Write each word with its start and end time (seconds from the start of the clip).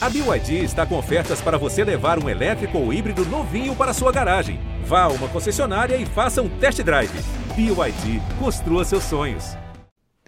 A 0.00 0.08
BYD 0.08 0.62
está 0.62 0.86
com 0.86 0.96
ofertas 0.96 1.40
para 1.40 1.58
você 1.58 1.82
levar 1.82 2.22
um 2.22 2.28
elétrico 2.28 2.78
ou 2.78 2.92
híbrido 2.92 3.24
novinho 3.24 3.74
para 3.74 3.92
sua 3.92 4.12
garagem. 4.12 4.60
Vá 4.84 5.02
a 5.02 5.08
uma 5.08 5.26
concessionária 5.28 5.96
e 5.96 6.06
faça 6.06 6.40
um 6.40 6.48
test 6.48 6.80
drive. 6.84 7.10
BYD, 7.56 8.22
construa 8.38 8.84
seus 8.84 9.02
sonhos. 9.02 9.56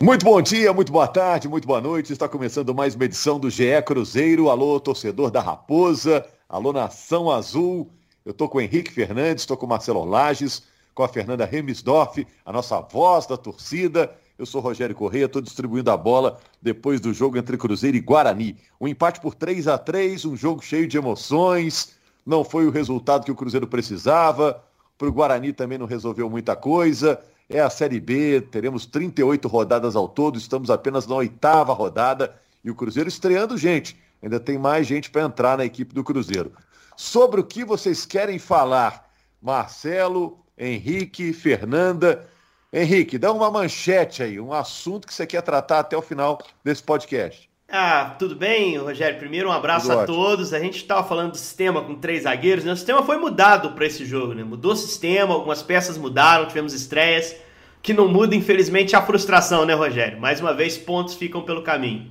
Muito 0.02 0.24
bom 0.24 0.42
dia, 0.42 0.72
muito 0.72 0.90
boa 0.90 1.06
tarde, 1.06 1.48
muito 1.48 1.68
boa 1.68 1.80
noite. 1.80 2.12
Está 2.12 2.28
começando 2.28 2.74
mais 2.74 2.96
uma 2.96 3.04
edição 3.04 3.38
do 3.38 3.48
GE 3.48 3.80
Cruzeiro. 3.86 4.50
Alô, 4.50 4.80
torcedor 4.80 5.30
da 5.30 5.40
Raposa. 5.40 6.26
Alô, 6.48 6.72
Nação 6.72 7.30
Azul. 7.30 7.92
Eu 8.24 8.32
estou 8.32 8.48
com 8.48 8.58
o 8.58 8.60
Henrique 8.60 8.90
Fernandes, 8.90 9.44
estou 9.44 9.56
com 9.56 9.66
o 9.66 9.68
Marcelo 9.68 10.04
Lages, 10.04 10.64
com 10.92 11.04
a 11.04 11.08
Fernanda 11.08 11.44
Remisdorf, 11.44 12.26
a 12.44 12.52
nossa 12.52 12.80
voz 12.80 13.24
da 13.24 13.36
torcida. 13.36 14.10
Eu 14.40 14.46
sou 14.46 14.62
Rogério 14.62 14.96
Correia, 14.96 15.26
estou 15.26 15.42
distribuindo 15.42 15.90
a 15.90 15.96
bola 15.98 16.38
depois 16.62 16.98
do 16.98 17.12
jogo 17.12 17.36
entre 17.36 17.58
Cruzeiro 17.58 17.98
e 17.98 18.00
Guarani. 18.00 18.56
Um 18.80 18.88
empate 18.88 19.20
por 19.20 19.34
3 19.34 19.68
a 19.68 19.76
3 19.76 20.24
um 20.24 20.34
jogo 20.34 20.64
cheio 20.64 20.88
de 20.88 20.96
emoções. 20.96 21.94
Não 22.24 22.42
foi 22.42 22.66
o 22.66 22.70
resultado 22.70 23.22
que 23.22 23.30
o 23.30 23.34
Cruzeiro 23.34 23.66
precisava. 23.66 24.64
Para 24.96 25.08
o 25.08 25.12
Guarani 25.12 25.52
também 25.52 25.76
não 25.76 25.84
resolveu 25.84 26.30
muita 26.30 26.56
coisa. 26.56 27.20
É 27.50 27.60
a 27.60 27.68
Série 27.68 28.00
B, 28.00 28.40
teremos 28.40 28.86
38 28.86 29.46
rodadas 29.46 29.94
ao 29.94 30.08
todo, 30.08 30.38
estamos 30.38 30.70
apenas 30.70 31.06
na 31.06 31.16
oitava 31.16 31.74
rodada 31.74 32.34
e 32.64 32.70
o 32.70 32.74
Cruzeiro 32.74 33.10
estreando 33.10 33.58
gente. 33.58 33.94
Ainda 34.22 34.40
tem 34.40 34.56
mais 34.56 34.86
gente 34.86 35.10
para 35.10 35.20
entrar 35.20 35.58
na 35.58 35.66
equipe 35.66 35.94
do 35.94 36.02
Cruzeiro. 36.02 36.50
Sobre 36.96 37.42
o 37.42 37.44
que 37.44 37.62
vocês 37.62 38.06
querem 38.06 38.38
falar, 38.38 39.06
Marcelo, 39.42 40.38
Henrique, 40.56 41.34
Fernanda, 41.34 42.26
Henrique, 42.72 43.18
dá 43.18 43.32
uma 43.32 43.50
manchete 43.50 44.22
aí, 44.22 44.38
um 44.38 44.52
assunto 44.52 45.06
que 45.06 45.12
você 45.12 45.26
quer 45.26 45.42
tratar 45.42 45.80
até 45.80 45.96
o 45.96 46.02
final 46.02 46.38
desse 46.62 46.82
podcast. 46.82 47.50
Ah, 47.68 48.16
tudo 48.18 48.34
bem, 48.34 48.76
Rogério? 48.78 49.18
Primeiro, 49.18 49.48
um 49.48 49.52
abraço 49.52 49.86
tudo 49.86 49.98
a 49.98 50.02
ótimo. 50.02 50.16
todos. 50.16 50.52
A 50.52 50.58
gente 50.58 50.78
estava 50.78 51.06
falando 51.06 51.32
do 51.32 51.36
sistema 51.36 51.82
com 51.82 51.94
três 51.94 52.24
zagueiros, 52.24 52.64
né? 52.64 52.72
O 52.72 52.76
sistema 52.76 53.02
foi 53.04 53.16
mudado 53.16 53.72
para 53.72 53.86
esse 53.86 54.04
jogo, 54.04 54.34
né? 54.34 54.42
Mudou 54.42 54.72
o 54.72 54.76
sistema, 54.76 55.34
algumas 55.34 55.62
peças 55.62 55.96
mudaram, 55.96 56.48
tivemos 56.48 56.72
estreias. 56.72 57.36
Que 57.80 57.92
não 57.92 58.08
muda, 58.08 58.34
infelizmente, 58.34 58.96
a 58.96 59.02
frustração, 59.02 59.64
né, 59.64 59.72
Rogério? 59.72 60.20
Mais 60.20 60.40
uma 60.40 60.52
vez, 60.52 60.76
pontos 60.76 61.14
ficam 61.14 61.42
pelo 61.42 61.62
caminho. 61.62 62.10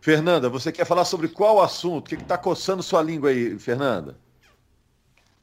Fernanda, 0.00 0.48
você 0.48 0.72
quer 0.72 0.86
falar 0.86 1.04
sobre 1.04 1.28
qual 1.28 1.60
assunto? 1.60 2.06
O 2.06 2.08
que 2.08 2.22
está 2.22 2.38
coçando 2.38 2.82
sua 2.82 3.02
língua 3.02 3.30
aí, 3.30 3.58
Fernanda? 3.58 4.16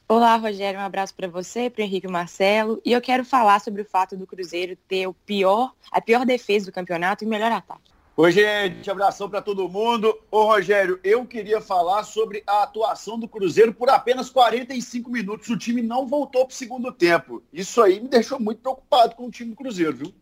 Olá, 0.09 0.37
Rogério, 0.37 0.79
um 0.79 0.83
abraço 0.83 1.13
para 1.13 1.27
você, 1.27 1.69
para 1.69 1.81
o 1.81 1.83
Henrique 1.83 2.07
e 2.07 2.09
Marcelo. 2.09 2.81
E 2.85 2.93
eu 2.93 3.01
quero 3.01 3.25
falar 3.25 3.59
sobre 3.59 3.81
o 3.81 3.85
fato 3.85 4.15
do 4.15 4.25
Cruzeiro 4.25 4.77
ter 4.87 5.05
o 5.05 5.13
pior, 5.13 5.73
a 5.91 5.99
pior 5.99 6.25
defesa 6.25 6.67
do 6.67 6.71
campeonato 6.71 7.25
e 7.25 7.27
o 7.27 7.29
melhor 7.29 7.51
ataque. 7.51 7.91
Oi, 8.15 8.31
gente, 8.31 8.89
abração 8.89 9.29
para 9.29 9.41
todo 9.41 9.67
mundo. 9.67 10.17
Ô, 10.31 10.45
Rogério, 10.45 10.97
eu 11.03 11.25
queria 11.25 11.59
falar 11.59 12.05
sobre 12.05 12.41
a 12.47 12.63
atuação 12.63 13.19
do 13.19 13.27
Cruzeiro 13.27 13.73
por 13.73 13.89
apenas 13.89 14.29
45 14.29 15.11
minutos. 15.11 15.49
O 15.49 15.57
time 15.57 15.81
não 15.81 16.07
voltou 16.07 16.45
para 16.45 16.53
o 16.53 16.57
segundo 16.57 16.89
tempo. 16.89 17.43
Isso 17.51 17.81
aí 17.81 17.99
me 17.99 18.07
deixou 18.07 18.39
muito 18.39 18.61
preocupado 18.61 19.13
com 19.13 19.25
o 19.25 19.29
time 19.29 19.49
do 19.49 19.57
Cruzeiro, 19.57 19.93
viu? 19.93 20.13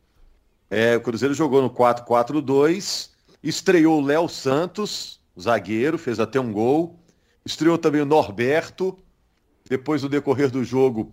É, 0.68 0.96
o 0.96 1.02
Cruzeiro 1.02 1.36
jogou 1.36 1.62
no 1.62 1.70
4-4-2, 1.70 3.12
estreou 3.44 4.02
o 4.02 4.04
Léo 4.04 4.28
Santos, 4.28 5.22
zagueiro, 5.40 6.00
fez 6.00 6.20
até 6.20 6.40
um 6.40 6.52
gol. 6.52 7.00
Estreou 7.46 7.78
também 7.78 8.02
o 8.02 8.06
Norberto, 8.06 8.98
depois, 9.68 10.04
no 10.04 10.10
decorrer 10.10 10.50
do 10.50 10.64
jogo, 10.64 11.12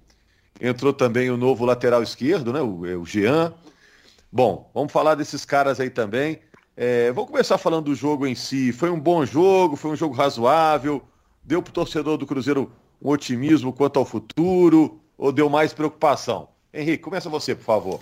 entrou 0.60 0.92
também 0.92 1.30
o 1.30 1.36
novo 1.36 1.64
lateral 1.64 2.02
esquerdo, 2.02 2.52
né? 2.52 2.60
O, 2.60 2.86
é, 2.86 2.96
o 2.96 3.04
Jean. 3.04 3.54
Bom, 4.30 4.70
vamos 4.74 4.92
falar 4.92 5.14
desses 5.14 5.44
caras 5.44 5.80
aí 5.80 5.90
também. 5.90 6.40
É, 6.76 7.12
vou 7.12 7.26
começar 7.26 7.58
falando 7.58 7.86
do 7.86 7.94
jogo 7.94 8.26
em 8.26 8.34
si. 8.34 8.72
Foi 8.72 8.90
um 8.90 9.00
bom 9.00 9.24
jogo, 9.24 9.76
foi 9.76 9.90
um 9.90 9.96
jogo 9.96 10.14
razoável. 10.14 11.02
Deu 11.42 11.62
para 11.62 11.70
o 11.70 11.74
torcedor 11.74 12.16
do 12.16 12.26
Cruzeiro 12.26 12.70
um 13.00 13.10
otimismo 13.10 13.72
quanto 13.72 13.98
ao 13.98 14.04
futuro 14.04 15.00
ou 15.18 15.32
deu 15.32 15.48
mais 15.48 15.72
preocupação? 15.72 16.48
Henrique, 16.72 17.02
começa 17.02 17.28
você, 17.28 17.54
por 17.54 17.64
favor. 17.64 18.00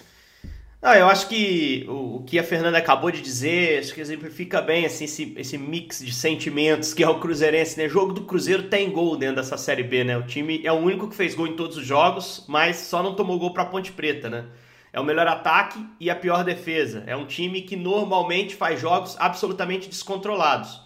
Não, 0.83 0.95
eu 0.95 1.09
acho 1.09 1.29
que 1.29 1.85
o, 1.89 2.23
que 2.27 2.39
a 2.39 2.43
Fernanda 2.43 2.79
acabou 2.79 3.11
de 3.11 3.21
dizer, 3.21 3.81
acho 3.81 3.93
que 3.93 4.01
exemplifica 4.01 4.63
bem 4.63 4.87
assim, 4.87 5.05
esse, 5.05 5.35
esse 5.37 5.59
mix 5.59 6.03
de 6.03 6.11
sentimentos 6.11 6.95
que 6.95 7.03
é 7.05 7.09
o 7.09 7.21
Cruzeirense, 7.21 7.79
né? 7.79 7.85
O 7.85 7.91
jogo 7.91 8.15
do 8.15 8.23
Cruzeiro 8.23 8.63
tem 8.63 8.91
gol 8.91 9.15
dentro 9.15 9.37
dessa 9.37 9.59
Série 9.59 9.83
B, 9.83 10.05
né? 10.05 10.17
O 10.17 10.23
time 10.23 10.63
é 10.65 10.73
o 10.73 10.77
único 10.77 11.07
que 11.07 11.15
fez 11.15 11.35
gol 11.35 11.47
em 11.47 11.55
todos 11.55 11.77
os 11.77 11.85
jogos, 11.85 12.47
mas 12.49 12.77
só 12.79 13.03
não 13.03 13.15
tomou 13.15 13.39
gol 13.39 13.53
para 13.53 13.67
Ponte 13.67 13.93
Preta, 13.93 14.31
né? 14.31 14.47
É 14.91 14.99
o 14.99 15.05
melhor 15.05 15.27
ataque 15.29 15.79
e 16.01 16.09
a 16.09 16.17
pior 16.17 16.43
defesa. 16.45 17.05
É 17.07 17.15
um 17.15 17.27
time 17.27 17.61
que 17.61 17.77
normalmente 17.77 18.55
faz 18.57 18.81
jogos 18.81 19.17
absolutamente 19.19 19.87
descontrolados. 19.87 20.81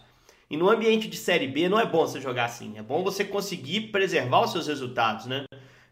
E 0.51 0.57
no 0.57 0.69
ambiente 0.69 1.07
de 1.07 1.17
Série 1.17 1.47
B 1.47 1.69
não 1.69 1.79
é 1.79 1.87
bom 1.87 2.05
você 2.05 2.21
jogar 2.21 2.47
assim. 2.47 2.75
É 2.77 2.83
bom 2.83 3.05
você 3.05 3.25
conseguir 3.25 3.93
preservar 3.93 4.43
os 4.43 4.51
seus 4.51 4.67
resultados, 4.67 5.27
né? 5.27 5.45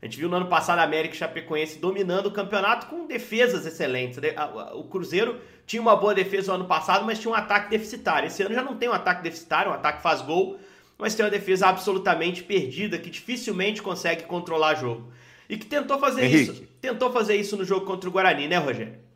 A 0.02 0.06
gente 0.06 0.18
viu 0.18 0.28
no 0.28 0.34
ano 0.34 0.46
passado 0.46 0.80
a 0.80 0.82
América 0.82 1.14
e 1.14 1.18
Chapecoense 1.18 1.78
dominando 1.78 2.26
o 2.26 2.32
campeonato 2.32 2.88
com 2.88 3.06
defesas 3.06 3.64
excelentes. 3.64 4.18
O 4.74 4.82
Cruzeiro 4.82 5.40
tinha 5.64 5.80
uma 5.80 5.94
boa 5.94 6.12
defesa 6.12 6.48
no 6.48 6.56
ano 6.56 6.64
passado, 6.64 7.06
mas 7.06 7.20
tinha 7.20 7.30
um 7.30 7.36
ataque 7.36 7.70
deficitário. 7.70 8.26
Esse 8.26 8.42
ano 8.42 8.52
já 8.52 8.62
não 8.64 8.76
tem 8.76 8.88
um 8.88 8.92
ataque 8.92 9.22
deficitário, 9.22 9.70
um 9.70 9.74
ataque 9.74 10.02
faz 10.02 10.20
gol, 10.20 10.58
mas 10.98 11.14
tem 11.14 11.24
uma 11.24 11.30
defesa 11.30 11.68
absolutamente 11.68 12.42
perdida 12.42 12.98
que 12.98 13.10
dificilmente 13.10 13.80
consegue 13.80 14.24
controlar 14.24 14.74
jogo. 14.74 15.12
E 15.48 15.56
que 15.56 15.66
tentou 15.66 15.96
fazer 16.00 16.24
Henrique. 16.24 16.50
isso. 16.50 16.68
Tentou 16.80 17.12
fazer 17.12 17.36
isso 17.36 17.56
no 17.56 17.64
jogo 17.64 17.86
contra 17.86 18.08
o 18.08 18.12
Guarani, 18.12 18.48
né, 18.48 18.56
Rogério? 18.58 19.11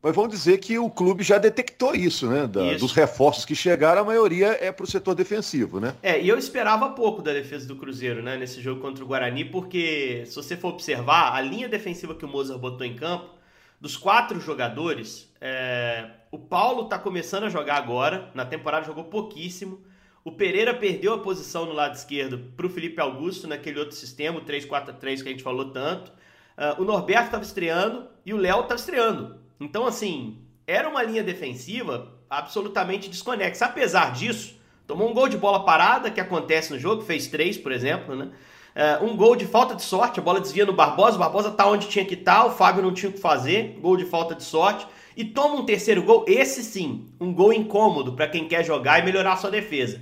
Mas 0.00 0.14
vamos 0.14 0.30
dizer 0.30 0.58
que 0.58 0.78
o 0.78 0.88
clube 0.88 1.24
já 1.24 1.38
detectou 1.38 1.94
isso, 1.94 2.28
né? 2.28 2.46
Da, 2.46 2.72
isso. 2.72 2.80
Dos 2.80 2.92
reforços 2.92 3.44
que 3.44 3.54
chegaram, 3.54 4.02
a 4.02 4.04
maioria 4.04 4.56
é 4.60 4.70
para 4.70 4.84
o 4.84 4.86
setor 4.86 5.14
defensivo, 5.14 5.80
né? 5.80 5.94
É, 6.00 6.20
e 6.20 6.28
eu 6.28 6.38
esperava 6.38 6.90
pouco 6.90 7.20
da 7.20 7.32
defesa 7.32 7.66
do 7.66 7.74
Cruzeiro, 7.74 8.22
né? 8.22 8.36
Nesse 8.36 8.60
jogo 8.60 8.80
contra 8.80 9.02
o 9.02 9.06
Guarani, 9.06 9.44
porque 9.44 10.22
se 10.26 10.36
você 10.36 10.56
for 10.56 10.68
observar, 10.68 11.34
a 11.34 11.40
linha 11.40 11.68
defensiva 11.68 12.14
que 12.14 12.24
o 12.24 12.28
Mozart 12.28 12.60
botou 12.60 12.86
em 12.86 12.94
campo, 12.94 13.30
dos 13.80 13.96
quatro 13.96 14.40
jogadores, 14.40 15.32
é... 15.40 16.08
o 16.30 16.38
Paulo 16.38 16.84
está 16.84 16.98
começando 16.98 17.44
a 17.44 17.48
jogar 17.48 17.76
agora, 17.76 18.30
na 18.34 18.44
temporada 18.44 18.86
jogou 18.86 19.04
pouquíssimo. 19.04 19.82
O 20.24 20.30
Pereira 20.30 20.74
perdeu 20.74 21.14
a 21.14 21.18
posição 21.18 21.66
no 21.66 21.72
lado 21.72 21.94
esquerdo 21.94 22.38
para 22.56 22.66
o 22.66 22.70
Felipe 22.70 23.00
Augusto 23.00 23.48
naquele 23.48 23.80
outro 23.80 23.96
sistema, 23.96 24.38
o 24.38 24.44
3-4-3 24.44 25.22
que 25.22 25.28
a 25.28 25.32
gente 25.32 25.42
falou 25.42 25.70
tanto. 25.70 26.12
Uh, 26.56 26.82
o 26.82 26.84
Norberto 26.84 27.26
estava 27.26 27.42
estreando 27.42 28.08
e 28.26 28.34
o 28.34 28.36
Léo 28.36 28.60
estava 28.60 28.78
estreando. 28.78 29.47
Então, 29.60 29.86
assim, 29.86 30.38
era 30.66 30.88
uma 30.88 31.02
linha 31.02 31.22
defensiva 31.22 32.12
absolutamente 32.28 33.08
desconexa. 33.08 33.66
Apesar 33.66 34.12
disso, 34.12 34.56
tomou 34.86 35.10
um 35.10 35.14
gol 35.14 35.28
de 35.28 35.36
bola 35.36 35.64
parada, 35.64 36.10
que 36.10 36.20
acontece 36.20 36.72
no 36.72 36.78
jogo, 36.78 37.02
fez 37.02 37.26
três, 37.26 37.56
por 37.56 37.72
exemplo, 37.72 38.14
né? 38.14 38.30
Uh, 38.76 39.04
um 39.06 39.16
gol 39.16 39.34
de 39.34 39.44
falta 39.44 39.74
de 39.74 39.82
sorte, 39.82 40.20
a 40.20 40.22
bola 40.22 40.40
desvia 40.40 40.64
no 40.64 40.72
Barbosa, 40.72 41.16
o 41.16 41.18
Barbosa 41.18 41.50
tá 41.50 41.66
onde 41.66 41.88
tinha 41.88 42.04
que 42.04 42.14
estar, 42.14 42.42
tá, 42.42 42.46
o 42.46 42.50
Fábio 42.50 42.82
não 42.82 42.94
tinha 42.94 43.10
o 43.10 43.12
que 43.12 43.18
fazer, 43.18 43.76
gol 43.80 43.96
de 43.96 44.04
falta 44.04 44.36
de 44.36 44.44
sorte. 44.44 44.86
E 45.16 45.24
toma 45.24 45.56
um 45.56 45.64
terceiro 45.64 46.00
gol, 46.04 46.24
esse 46.28 46.62
sim, 46.62 47.06
um 47.18 47.34
gol 47.34 47.52
incômodo 47.52 48.12
para 48.12 48.28
quem 48.28 48.46
quer 48.46 48.64
jogar 48.64 49.00
e 49.00 49.04
melhorar 49.04 49.36
sua 49.36 49.50
defesa. 49.50 50.00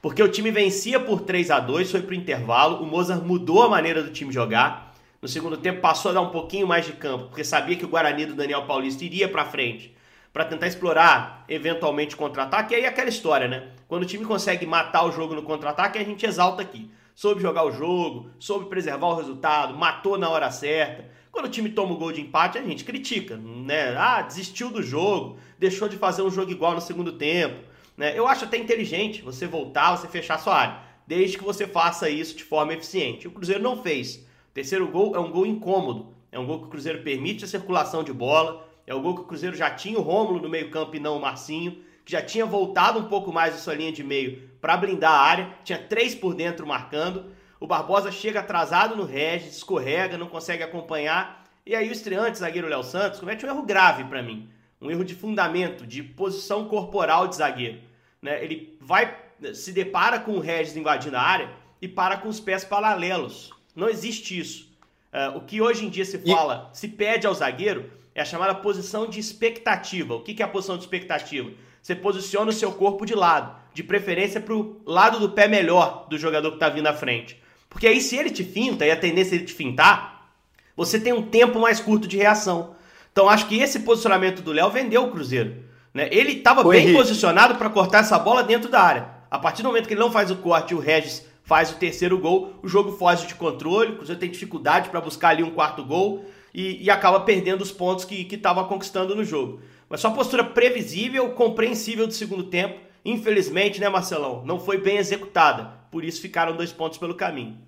Porque 0.00 0.22
o 0.22 0.28
time 0.28 0.52
vencia 0.52 1.00
por 1.00 1.22
3 1.22 1.50
a 1.50 1.58
2 1.58 1.90
foi 1.90 2.02
pro 2.02 2.14
intervalo, 2.14 2.80
o 2.80 2.86
Mozart 2.86 3.24
mudou 3.24 3.62
a 3.62 3.68
maneira 3.68 4.02
do 4.02 4.12
time 4.12 4.32
jogar. 4.32 4.91
No 5.22 5.28
segundo 5.28 5.56
tempo 5.56 5.80
passou 5.80 6.10
a 6.10 6.14
dar 6.14 6.20
um 6.20 6.30
pouquinho 6.30 6.66
mais 6.66 6.84
de 6.84 6.94
campo, 6.94 7.26
porque 7.26 7.44
sabia 7.44 7.76
que 7.76 7.84
o 7.84 7.88
Guarani 7.88 8.26
do 8.26 8.34
Daniel 8.34 8.66
Paulista 8.66 9.04
iria 9.04 9.28
para 9.28 9.44
frente 9.44 9.94
para 10.32 10.44
tentar 10.44 10.66
explorar 10.66 11.44
eventualmente 11.48 12.16
contra-ataque. 12.16 12.74
E 12.74 12.78
aí 12.78 12.86
aquela 12.86 13.08
história, 13.08 13.46
né? 13.46 13.68
Quando 13.86 14.02
o 14.02 14.06
time 14.06 14.24
consegue 14.24 14.66
matar 14.66 15.04
o 15.04 15.12
jogo 15.12 15.32
no 15.36 15.44
contra-ataque, 15.44 15.96
a 15.96 16.02
gente 16.02 16.26
exalta 16.26 16.62
aqui. 16.62 16.90
Soube 17.14 17.40
jogar 17.40 17.62
o 17.62 17.70
jogo, 17.70 18.30
soube 18.36 18.68
preservar 18.68 19.06
o 19.06 19.14
resultado, 19.14 19.78
matou 19.78 20.18
na 20.18 20.28
hora 20.28 20.50
certa. 20.50 21.08
Quando 21.30 21.44
o 21.44 21.50
time 21.50 21.68
toma 21.68 21.92
o 21.92 21.98
gol 21.98 22.10
de 22.10 22.20
empate, 22.20 22.58
a 22.58 22.62
gente 22.62 22.82
critica, 22.82 23.36
né? 23.36 23.94
Ah, 23.96 24.22
desistiu 24.22 24.72
do 24.72 24.82
jogo, 24.82 25.38
deixou 25.56 25.88
de 25.88 25.98
fazer 25.98 26.22
um 26.22 26.30
jogo 26.32 26.50
igual 26.50 26.74
no 26.74 26.80
segundo 26.80 27.12
tempo. 27.12 27.62
Né? 27.96 28.18
Eu 28.18 28.26
acho 28.26 28.44
até 28.44 28.56
inteligente 28.56 29.22
você 29.22 29.46
voltar, 29.46 29.94
você 29.94 30.08
fechar 30.08 30.40
sua 30.40 30.56
área, 30.56 30.78
desde 31.06 31.38
que 31.38 31.44
você 31.44 31.64
faça 31.64 32.10
isso 32.10 32.36
de 32.36 32.42
forma 32.42 32.74
eficiente. 32.74 33.28
O 33.28 33.30
Cruzeiro 33.30 33.62
não 33.62 33.80
fez. 33.80 34.31
Terceiro 34.54 34.86
gol 34.88 35.16
é 35.16 35.18
um 35.18 35.30
gol 35.30 35.46
incômodo. 35.46 36.14
É 36.30 36.38
um 36.38 36.46
gol 36.46 36.60
que 36.60 36.66
o 36.66 36.68
Cruzeiro 36.68 37.02
permite 37.02 37.44
a 37.44 37.48
circulação 37.48 38.04
de 38.04 38.12
bola. 38.12 38.68
É 38.86 38.94
o 38.94 39.00
gol 39.00 39.14
que 39.14 39.22
o 39.22 39.24
Cruzeiro 39.24 39.56
já 39.56 39.70
tinha 39.70 39.98
o 39.98 40.02
Rômulo 40.02 40.40
no 40.40 40.48
meio-campo 40.48 40.94
e 40.96 41.00
não 41.00 41.16
o 41.16 41.20
Marcinho, 41.20 41.82
que 42.04 42.12
já 42.12 42.20
tinha 42.20 42.44
voltado 42.44 42.98
um 42.98 43.08
pouco 43.08 43.32
mais 43.32 43.54
a 43.54 43.58
sua 43.58 43.74
linha 43.74 43.92
de 43.92 44.02
meio 44.02 44.50
para 44.60 44.76
blindar 44.76 45.12
a 45.12 45.20
área. 45.20 45.54
Tinha 45.64 45.78
três 45.78 46.14
por 46.14 46.34
dentro 46.34 46.66
marcando. 46.66 47.26
O 47.58 47.66
Barbosa 47.66 48.10
chega 48.10 48.40
atrasado 48.40 48.96
no 48.96 49.04
Regis, 49.04 49.56
escorrega, 49.56 50.18
não 50.18 50.26
consegue 50.26 50.62
acompanhar. 50.62 51.44
E 51.64 51.74
aí 51.74 51.88
o 51.88 51.92
estreante, 51.92 52.38
zagueiro 52.38 52.68
Léo 52.68 52.82
Santos, 52.82 53.20
comete 53.20 53.46
um 53.46 53.48
erro 53.48 53.62
grave 53.62 54.04
para 54.04 54.22
mim. 54.22 54.50
Um 54.80 54.90
erro 54.90 55.04
de 55.04 55.14
fundamento, 55.14 55.86
de 55.86 56.02
posição 56.02 56.64
corporal 56.66 57.28
de 57.28 57.36
zagueiro. 57.36 57.78
Né? 58.20 58.42
Ele 58.42 58.76
vai, 58.80 59.16
se 59.54 59.72
depara 59.72 60.18
com 60.18 60.32
o 60.32 60.40
Regis 60.40 60.76
invadindo 60.76 61.16
a 61.16 61.22
área 61.22 61.50
e 61.80 61.86
para 61.86 62.16
com 62.16 62.28
os 62.28 62.40
pés 62.40 62.64
paralelos. 62.64 63.52
Não 63.74 63.88
existe 63.88 64.38
isso. 64.38 64.70
Uh, 65.12 65.36
o 65.36 65.40
que 65.42 65.60
hoje 65.60 65.84
em 65.84 65.90
dia 65.90 66.04
se 66.04 66.18
fala, 66.18 66.70
e... 66.72 66.78
se 66.78 66.88
pede 66.88 67.26
ao 67.26 67.34
zagueiro, 67.34 67.90
é 68.14 68.22
a 68.22 68.24
chamada 68.24 68.54
posição 68.54 69.06
de 69.06 69.18
expectativa. 69.18 70.14
O 70.14 70.20
que, 70.20 70.34
que 70.34 70.42
é 70.42 70.44
a 70.44 70.48
posição 70.48 70.76
de 70.76 70.82
expectativa? 70.82 71.50
Você 71.82 71.94
posiciona 71.94 72.50
o 72.50 72.54
seu 72.54 72.72
corpo 72.72 73.04
de 73.04 73.14
lado, 73.14 73.54
de 73.74 73.82
preferência 73.82 74.40
para 74.40 74.54
o 74.54 74.80
lado 74.86 75.18
do 75.18 75.30
pé 75.30 75.48
melhor 75.48 76.06
do 76.08 76.16
jogador 76.16 76.50
que 76.50 76.56
está 76.56 76.68
vindo 76.68 76.86
à 76.86 76.92
frente. 76.92 77.40
Porque 77.68 77.86
aí, 77.86 78.00
se 78.00 78.16
ele 78.16 78.30
te 78.30 78.44
finta, 78.44 78.86
e 78.86 78.90
a 78.90 78.96
tendência 78.96 79.34
é 79.34 79.36
ele 79.36 79.44
te 79.44 79.54
fintar, 79.54 80.30
você 80.76 81.00
tem 81.00 81.12
um 81.12 81.22
tempo 81.22 81.58
mais 81.58 81.80
curto 81.80 82.06
de 82.06 82.16
reação. 82.16 82.74
Então, 83.10 83.28
acho 83.28 83.46
que 83.46 83.58
esse 83.58 83.80
posicionamento 83.80 84.42
do 84.42 84.52
Léo 84.52 84.70
vendeu 84.70 85.04
o 85.04 85.10
Cruzeiro. 85.10 85.56
Né? 85.92 86.08
Ele 86.10 86.32
estava 86.32 86.62
bem 86.64 86.82
Henrique. 86.82 86.96
posicionado 86.96 87.56
para 87.56 87.68
cortar 87.68 88.00
essa 88.00 88.18
bola 88.18 88.42
dentro 88.42 88.70
da 88.70 88.80
área. 88.80 89.08
A 89.30 89.38
partir 89.38 89.62
do 89.62 89.68
momento 89.68 89.86
que 89.86 89.94
ele 89.94 90.00
não 90.00 90.10
faz 90.10 90.30
o 90.30 90.36
corte 90.36 90.72
e 90.72 90.76
o 90.76 90.80
Regis 90.80 91.26
faz 91.42 91.70
o 91.70 91.76
terceiro 91.76 92.18
gol, 92.18 92.54
o 92.62 92.68
jogo 92.68 92.92
foge 92.92 93.26
de 93.26 93.34
controle, 93.34 93.92
o 93.92 93.96
Cruzeiro 93.96 94.20
tem 94.20 94.30
dificuldade 94.30 94.90
para 94.90 95.00
buscar 95.00 95.30
ali 95.30 95.42
um 95.42 95.50
quarto 95.50 95.84
gol 95.84 96.24
e, 96.54 96.82
e 96.82 96.90
acaba 96.90 97.20
perdendo 97.20 97.62
os 97.62 97.72
pontos 97.72 98.04
que 98.04 98.26
estava 98.30 98.64
conquistando 98.64 99.14
no 99.14 99.24
jogo. 99.24 99.60
Mas 99.88 100.00
só 100.00 100.10
postura 100.10 100.42
previsível, 100.42 101.30
compreensível 101.32 102.06
do 102.06 102.14
segundo 102.14 102.44
tempo. 102.44 102.80
Infelizmente, 103.04 103.78
né, 103.78 103.90
Marcelão? 103.90 104.42
Não 104.46 104.58
foi 104.58 104.78
bem 104.78 104.96
executada. 104.96 105.82
Por 105.90 106.02
isso 106.02 106.22
ficaram 106.22 106.56
dois 106.56 106.72
pontos 106.72 106.96
pelo 106.96 107.14
caminho. 107.14 107.58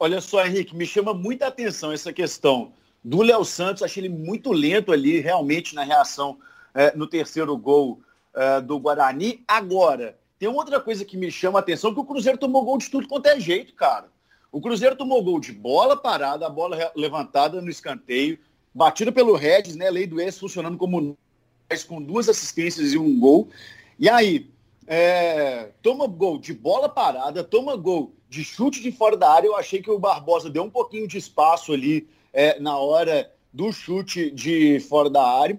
Olha 0.00 0.20
só, 0.20 0.44
Henrique, 0.44 0.74
me 0.74 0.84
chama 0.84 1.14
muita 1.14 1.46
atenção 1.46 1.92
essa 1.92 2.12
questão 2.12 2.72
do 3.04 3.22
Léo 3.22 3.44
Santos. 3.44 3.82
Achei 3.82 4.02
ele 4.02 4.08
muito 4.08 4.50
lento 4.50 4.90
ali, 4.90 5.20
realmente, 5.20 5.72
na 5.72 5.84
reação 5.84 6.38
é, 6.74 6.96
no 6.96 7.06
terceiro 7.06 7.56
gol 7.56 8.00
é, 8.34 8.60
do 8.60 8.78
Guarani. 8.80 9.44
Agora, 9.46 10.17
tem 10.38 10.48
outra 10.48 10.80
coisa 10.80 11.04
que 11.04 11.16
me 11.16 11.30
chama 11.30 11.58
a 11.58 11.60
atenção, 11.60 11.92
que 11.92 12.00
o 12.00 12.04
Cruzeiro 12.04 12.38
tomou 12.38 12.64
gol 12.64 12.78
de 12.78 12.90
tudo 12.90 13.08
quanto 13.08 13.26
é 13.26 13.40
jeito, 13.40 13.74
cara. 13.74 14.08
O 14.52 14.60
Cruzeiro 14.60 14.96
tomou 14.96 15.22
gol 15.22 15.40
de 15.40 15.52
bola 15.52 15.96
parada, 15.96 16.46
a 16.46 16.50
bola 16.50 16.92
levantada 16.94 17.60
no 17.60 17.68
escanteio, 17.68 18.38
batida 18.74 19.10
pelo 19.10 19.34
Regis, 19.34 19.76
né? 19.76 19.90
Lei 19.90 20.06
do 20.06 20.20
ex 20.20 20.38
funcionando 20.38 20.78
como 20.78 21.18
com 21.86 22.02
duas 22.02 22.28
assistências 22.28 22.92
e 22.92 22.98
um 22.98 23.18
gol. 23.18 23.48
E 23.98 24.08
aí, 24.08 24.48
é, 24.86 25.70
toma 25.82 26.06
gol 26.06 26.38
de 26.38 26.54
bola 26.54 26.88
parada, 26.88 27.44
toma 27.44 27.76
gol 27.76 28.14
de 28.28 28.42
chute 28.42 28.80
de 28.80 28.90
fora 28.90 29.16
da 29.16 29.30
área. 29.30 29.48
Eu 29.48 29.56
achei 29.56 29.82
que 29.82 29.90
o 29.90 29.98
Barbosa 29.98 30.48
deu 30.48 30.62
um 30.62 30.70
pouquinho 30.70 31.06
de 31.06 31.18
espaço 31.18 31.72
ali 31.72 32.08
é, 32.32 32.58
na 32.58 32.78
hora 32.78 33.30
do 33.52 33.70
chute 33.72 34.30
de 34.30 34.80
fora 34.80 35.10
da 35.10 35.22
área. 35.22 35.58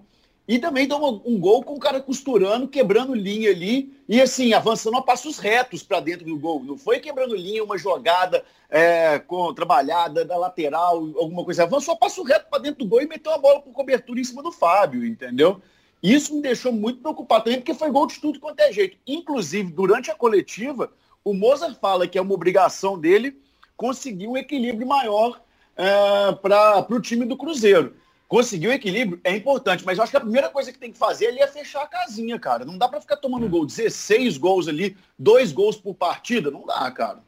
E 0.49 0.57
também 0.57 0.87
dá 0.87 0.97
um, 0.97 1.21
um, 1.25 1.39
gol 1.39 1.63
com 1.63 1.75
o 1.75 1.79
cara 1.79 2.01
costurando, 2.01 2.67
quebrando 2.67 3.13
linha 3.13 3.51
ali 3.51 3.93
e 4.09 4.19
assim, 4.19 4.51
avançando 4.51 4.97
a 4.97 5.01
passos 5.03 5.37
retos 5.37 5.83
para 5.83 5.99
dentro 5.99 6.25
do 6.25 6.39
gol. 6.39 6.63
Não 6.63 6.75
foi 6.75 6.99
quebrando 6.99 7.35
linha, 7.35 7.63
uma 7.63 7.77
jogada 7.77 8.43
é, 8.67 9.19
com 9.19 9.53
trabalhada 9.53 10.25
da 10.25 10.35
lateral, 10.35 10.95
alguma 10.95 11.45
coisa. 11.45 11.61
Avançou 11.61 11.93
a 11.93 11.97
passo 11.97 12.23
reto 12.23 12.49
para 12.49 12.63
dentro 12.63 12.83
do 12.83 12.89
gol 12.89 12.99
e 12.99 13.05
meteu 13.05 13.31
a 13.31 13.37
bola 13.37 13.61
com 13.61 13.71
cobertura 13.71 14.19
em 14.19 14.23
cima 14.23 14.41
do 14.41 14.51
Fábio, 14.51 15.05
entendeu? 15.05 15.61
Isso 16.01 16.33
me 16.33 16.41
deixou 16.41 16.71
muito 16.71 16.99
preocupado 16.99 17.43
também, 17.43 17.59
porque 17.59 17.75
foi 17.75 17.91
gol 17.91 18.07
de 18.07 18.19
tudo 18.19 18.39
quanto 18.39 18.59
é 18.61 18.73
jeito. 18.73 18.97
Inclusive, 19.05 19.71
durante 19.71 20.09
a 20.09 20.15
coletiva, 20.15 20.91
o 21.23 21.31
Mozart 21.31 21.77
fala 21.79 22.07
que 22.07 22.17
é 22.17 22.21
uma 22.23 22.33
obrigação 22.33 22.97
dele 22.97 23.39
conseguir 23.77 24.25
um 24.25 24.35
equilíbrio 24.35 24.87
maior 24.87 25.39
é, 25.77 26.31
para 26.41 26.87
o 26.89 26.99
time 26.99 27.23
do 27.23 27.37
Cruzeiro 27.37 27.93
conseguir 28.29 28.67
o 28.67 28.71
equilíbrio 28.71 29.19
é 29.23 29.35
importante, 29.35 29.83
mas 29.83 29.97
eu 29.97 30.03
acho 30.03 30.11
que 30.11 30.17
a 30.17 30.21
primeira 30.21 30.49
coisa 30.49 30.71
que 30.71 30.77
tem 30.77 30.91
que 30.91 30.97
fazer 30.99 31.27
ali 31.27 31.39
é 31.39 31.47
fechar 31.47 31.81
a 31.81 31.87
casinha, 31.87 32.39
cara. 32.39 32.63
Não 32.63 32.77
dá 32.77 32.87
para 32.87 33.01
ficar 33.01 33.17
tomando 33.17 33.49
gol, 33.49 33.65
16 33.65 34.37
gols 34.37 34.67
ali, 34.67 34.95
dois 35.17 35.51
gols 35.51 35.75
por 35.75 35.95
partida, 35.95 36.51
não 36.51 36.63
dá, 36.63 36.89
cara. 36.91 37.23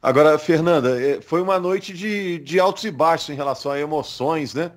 Agora, 0.00 0.38
Fernanda, 0.38 1.00
é, 1.00 1.22
foi 1.22 1.40
uma 1.40 1.58
noite 1.58 1.94
de, 1.94 2.38
de 2.40 2.60
altos 2.60 2.84
e 2.84 2.90
baixos 2.90 3.30
em 3.30 3.34
relação 3.34 3.72
a 3.72 3.80
emoções, 3.80 4.52
né? 4.52 4.72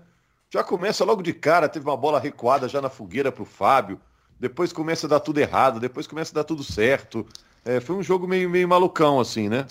Já 0.50 0.63
começa 0.63 1.04
logo 1.04 1.22
de 1.22 1.33
cara, 1.33 1.68
teve 1.68 1.86
uma 1.86 1.98
bola 1.98 2.21
recuada 2.21 2.69
já 2.69 2.81
na 2.81 2.89
fogueira 2.89 3.30
para 3.30 3.44
o 3.44 3.45
Fábio, 3.45 4.00
depois 4.39 4.71
começa 4.71 5.07
a 5.07 5.10
dar 5.10 5.19
tudo 5.19 5.39
errado, 5.39 5.80
depois 5.80 6.07
começa 6.07 6.31
a 6.31 6.36
dar 6.36 6.44
tudo 6.45 6.63
certo. 6.63 7.28
É, 7.66 7.81
foi 7.81 7.98
um 7.98 8.04
jogo 8.04 8.25
meio, 8.25 8.50
meio 8.50 8.68
malucão, 8.68 9.19
assim, 9.19 9.50
né? 9.50 9.68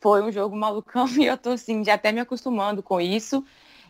Foi 0.00 0.20
um 0.20 0.32
jogo 0.32 0.56
malucão 0.56 1.06
e 1.16 1.26
eu 1.26 1.38
tô 1.38 1.50
assim, 1.50 1.84
já 1.84 1.94
até 1.94 2.10
me 2.10 2.18
acostumando 2.18 2.82
com 2.82 3.00
isso. 3.00 3.44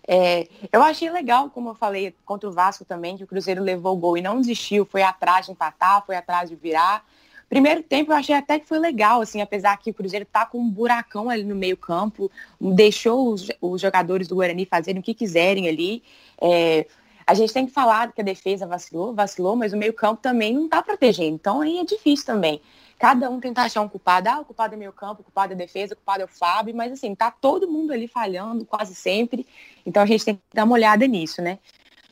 É, 0.07 0.49
eu 0.73 0.83
achei 0.83 1.11
legal, 1.11 1.51
como 1.51 1.71
eu 1.71 1.75
falei, 1.75 2.15
contra 2.25 2.49
o 2.49 2.53
Vasco 2.53 2.85
também, 2.85 3.17
que 3.17 3.25
o 3.25 3.27
Cruzeiro 3.27 3.63
levou 3.63 3.95
o 3.95 3.99
gol 3.99 4.17
e 4.17 4.23
não 4.23 4.41
desistiu, 4.41 4.85
foi 4.85 5.03
atrás 5.03 5.47
de 5.47 5.53
empatar, 5.53 6.05
foi 6.05 6.17
atrás 6.17 6.49
de 6.49 6.57
virar. 6.57 7.05
Primeiro 7.49 7.83
tempo 7.83 8.13
eu 8.13 8.17
achei 8.17 8.35
até 8.35 8.59
que 8.59 8.67
foi 8.67 8.79
legal, 8.79 9.21
assim, 9.21 9.41
apesar 9.43 9.77
que 9.77 9.91
o 9.91 9.95
Cruzeiro 9.95 10.25
tá 10.25 10.47
com 10.47 10.59
um 10.59 10.71
buracão 10.71 11.29
ali 11.29 11.45
no 11.45 11.55
meio 11.55 11.77
campo, 11.77 12.31
deixou 12.61 13.29
os, 13.29 13.49
os 13.61 13.81
jogadores 13.81 14.27
do 14.27 14.37
Guarani 14.37 14.65
fazerem 14.65 15.01
o 15.01 15.03
que 15.03 15.15
quiserem 15.15 15.69
ali. 15.69 16.03
É, 16.41 16.87
a 17.27 17.35
gente 17.35 17.53
tem 17.53 17.67
que 17.67 17.73
falar 17.73 18.13
que 18.13 18.21
a 18.21 18.25
defesa 18.25 18.67
vacilou, 18.67 19.15
vacilou, 19.15 19.55
mas 19.55 19.73
o 19.73 19.77
meio 19.77 19.93
campo 19.93 20.21
também 20.21 20.53
não 20.53 20.69
tá 20.69 20.83
protegendo, 20.83 21.35
então 21.35 21.61
aí 21.61 21.79
é 21.79 21.85
difícil 21.85 22.27
também 22.27 22.61
cada 23.03 23.29
um 23.29 23.41
tentar 23.41 23.65
achar 23.65 23.81
um 23.81 23.89
culpado. 23.89 24.29
Ah, 24.29 24.39
o 24.39 24.45
culpado 24.45 24.75
é 24.75 24.79
meio 24.79 24.93
campo, 24.93 25.23
o 25.23 25.25
culpado 25.25 25.53
é 25.55 25.57
defesa, 25.57 25.93
o 25.93 25.97
culpado 25.97 26.23
é 26.23 26.25
o 26.25 26.29
Fábio, 26.29 26.73
mas 26.73 26.93
assim, 26.93 27.17
tá 27.17 27.33
todo 27.33 27.69
mundo 27.69 27.93
ali 27.93 28.07
falhando 28.07 28.65
quase 28.65 28.95
sempre. 28.95 29.45
Então 29.85 30.05
a 30.05 30.07
gente 30.07 30.25
tem 30.25 30.37
que 30.37 30.43
dar 30.55 30.63
uma 30.63 30.75
olhada 30.75 31.05
nisso, 31.05 31.43
né? 31.43 31.59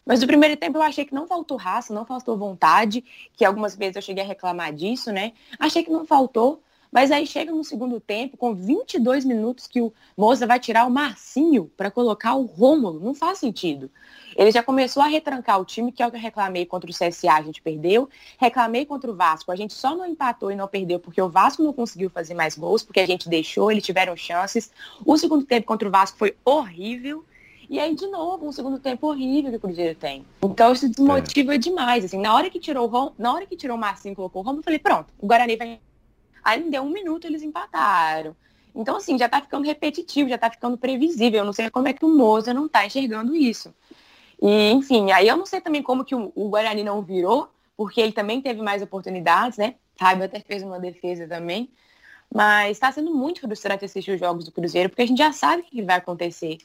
Mas 0.05 0.21
no 0.21 0.27
primeiro 0.27 0.57
tempo 0.57 0.79
eu 0.79 0.83
achei 0.83 1.05
que 1.05 1.15
não 1.15 1.29
faltou 1.29 1.57
raça, 1.57 1.95
não 1.95 2.05
faltou 2.05 2.37
vontade, 2.37 3.05
que 3.37 3.45
algumas 3.45 3.77
vezes 3.77 3.95
eu 3.95 4.03
cheguei 4.03 4.25
a 4.25 4.27
reclamar 4.27 4.73
disso, 4.73 5.13
né? 5.13 5.33
Achei 5.61 5.85
que 5.85 5.93
não 5.93 6.05
faltou, 6.05 6.61
mas 6.93 7.11
aí 7.13 7.27
chega 7.27 7.53
no 7.53 7.63
segundo 7.63 8.01
tempo, 8.01 8.37
com 8.37 8.55
22 8.55 9.25
minutos, 9.25 9.67
que 9.67 9.81
o 9.81 9.93
Moza 10.17 10.47
vai 10.47 10.59
tirar 10.59 10.87
o 10.87 10.91
Marcinho 10.91 11.71
para 11.77 11.91
colocar 11.91 12.35
o 12.35 12.45
Rômulo. 12.45 12.99
Não 12.99 13.15
faz 13.15 13.39
sentido. 13.39 13.91
Ele 14.37 14.51
já 14.51 14.63
começou 14.63 15.03
a 15.03 15.07
retrancar 15.07 15.61
o 15.61 15.65
time, 15.65 15.93
que 15.93 16.03
é 16.03 16.07
o 16.07 16.11
que 16.11 16.17
eu 16.17 16.21
reclamei 16.21 16.67
contra 16.67 16.91
o 16.91 16.95
CSA, 16.95 17.35
a 17.35 17.43
gente 17.43 17.63
perdeu. 17.63 18.09
Reclamei 18.39 18.85
contra 18.85 19.11
o 19.11 19.15
Vasco, 19.15 19.53
a 19.53 19.57
gente 19.57 19.73
só 19.73 19.95
não 19.95 20.07
empatou 20.07 20.51
e 20.51 20.57
não 20.57 20.67
perdeu 20.67 20.99
porque 20.99 21.21
o 21.21 21.29
Vasco 21.29 21.63
não 21.63 21.73
conseguiu 21.73 22.11
fazer 22.11 22.35
mais 22.35 22.57
gols, 22.57 22.83
porque 22.83 23.01
a 23.01 23.07
gente 23.07 23.29
deixou, 23.29 23.71
eles 23.71 23.85
tiveram 23.85 24.17
chances. 24.17 24.73
O 25.05 25.17
segundo 25.17 25.45
tempo 25.45 25.67
contra 25.67 25.87
o 25.87 25.91
Vasco 25.91 26.19
foi 26.19 26.37
horrível. 26.45 27.25
E 27.69 27.79
aí, 27.79 27.95
de 27.95 28.09
novo, 28.09 28.49
um 28.49 28.53
segundo 28.53 28.81
tempo 28.81 29.07
horrível 29.07 29.53
que 29.53 29.57
o 29.57 29.61
Cruzeiro 29.61 29.95
tem. 29.95 30.25
Então 30.43 30.73
isso 30.73 30.89
desmotiva 30.89 31.55
é. 31.55 31.59
demais. 31.59 32.05
Assim, 32.05 32.19
na 32.19 32.35
hora 32.35 32.51
que 32.51 32.59
tirou 32.59 32.89
o 32.89 32.91
Rom, 32.91 33.13
na 33.17 33.33
hora 33.33 33.47
que 33.47 33.57
tirou 33.57 33.77
o 33.77 33.81
Marcinho 33.81 34.13
e 34.13 34.17
colocou 34.17 34.43
o 34.43 34.45
Romulo, 34.45 34.59
eu 34.61 34.65
falei, 34.65 34.81
pronto, 34.81 35.15
o 35.21 35.27
Guarani 35.27 35.55
vai 35.55 35.79
Aí 36.45 36.61
não 36.61 36.71
deu 36.71 36.83
um 36.83 36.91
minuto, 36.91 37.27
eles 37.27 37.43
empataram. 37.43 38.35
Então, 38.75 38.97
assim, 38.97 39.19
já 39.19 39.29
tá 39.29 39.41
ficando 39.41 39.67
repetitivo, 39.67 40.29
já 40.29 40.39
tá 40.39 40.51
ficando 40.51 40.79
previsível. 40.79 41.41
Eu 41.41 41.45
não 41.45 41.53
sei 41.53 41.71
como 41.71 41.89
é 41.89 41.93
que 41.93 42.05
o 42.05 42.09
Moza 42.09 42.55
não 42.55 42.69
tá 42.69 42.87
enxergando 42.87 43.35
isso. 43.35 43.75
E, 44.41 44.71
enfim, 44.71 45.11
aí 45.13 45.29
eu 45.29 45.37
não 45.37 45.47
sei 45.47 45.61
também 45.61 45.83
como 45.83 46.05
que 46.05 46.15
o, 46.15 46.33
o 46.35 46.49
Guarani 46.49 46.83
não 46.83 47.03
virou, 47.03 47.51
porque 47.77 48.01
ele 48.01 48.13
também 48.13 48.41
teve 48.41 48.63
mais 48.63 48.83
oportunidades, 48.83 49.59
né? 49.59 49.75
Raiba 49.99 50.25
até 50.25 50.41
fez 50.41 50.63
uma 50.63 50.79
defesa 50.79 51.27
também. 51.27 51.71
Mas 52.33 52.73
está 52.73 52.93
sendo 52.93 53.15
muito 53.15 53.41
frustrante 53.41 53.85
assistir 53.85 54.13
os 54.13 54.21
jogos 54.21 54.45
do 54.45 54.53
Cruzeiro, 54.53 54.89
porque 54.89 55.03
a 55.03 55.07
gente 55.07 55.19
já 55.19 55.33
sabe 55.33 55.63
o 55.63 55.65
que 55.65 55.83
vai 55.83 55.97
acontecer 55.97 56.59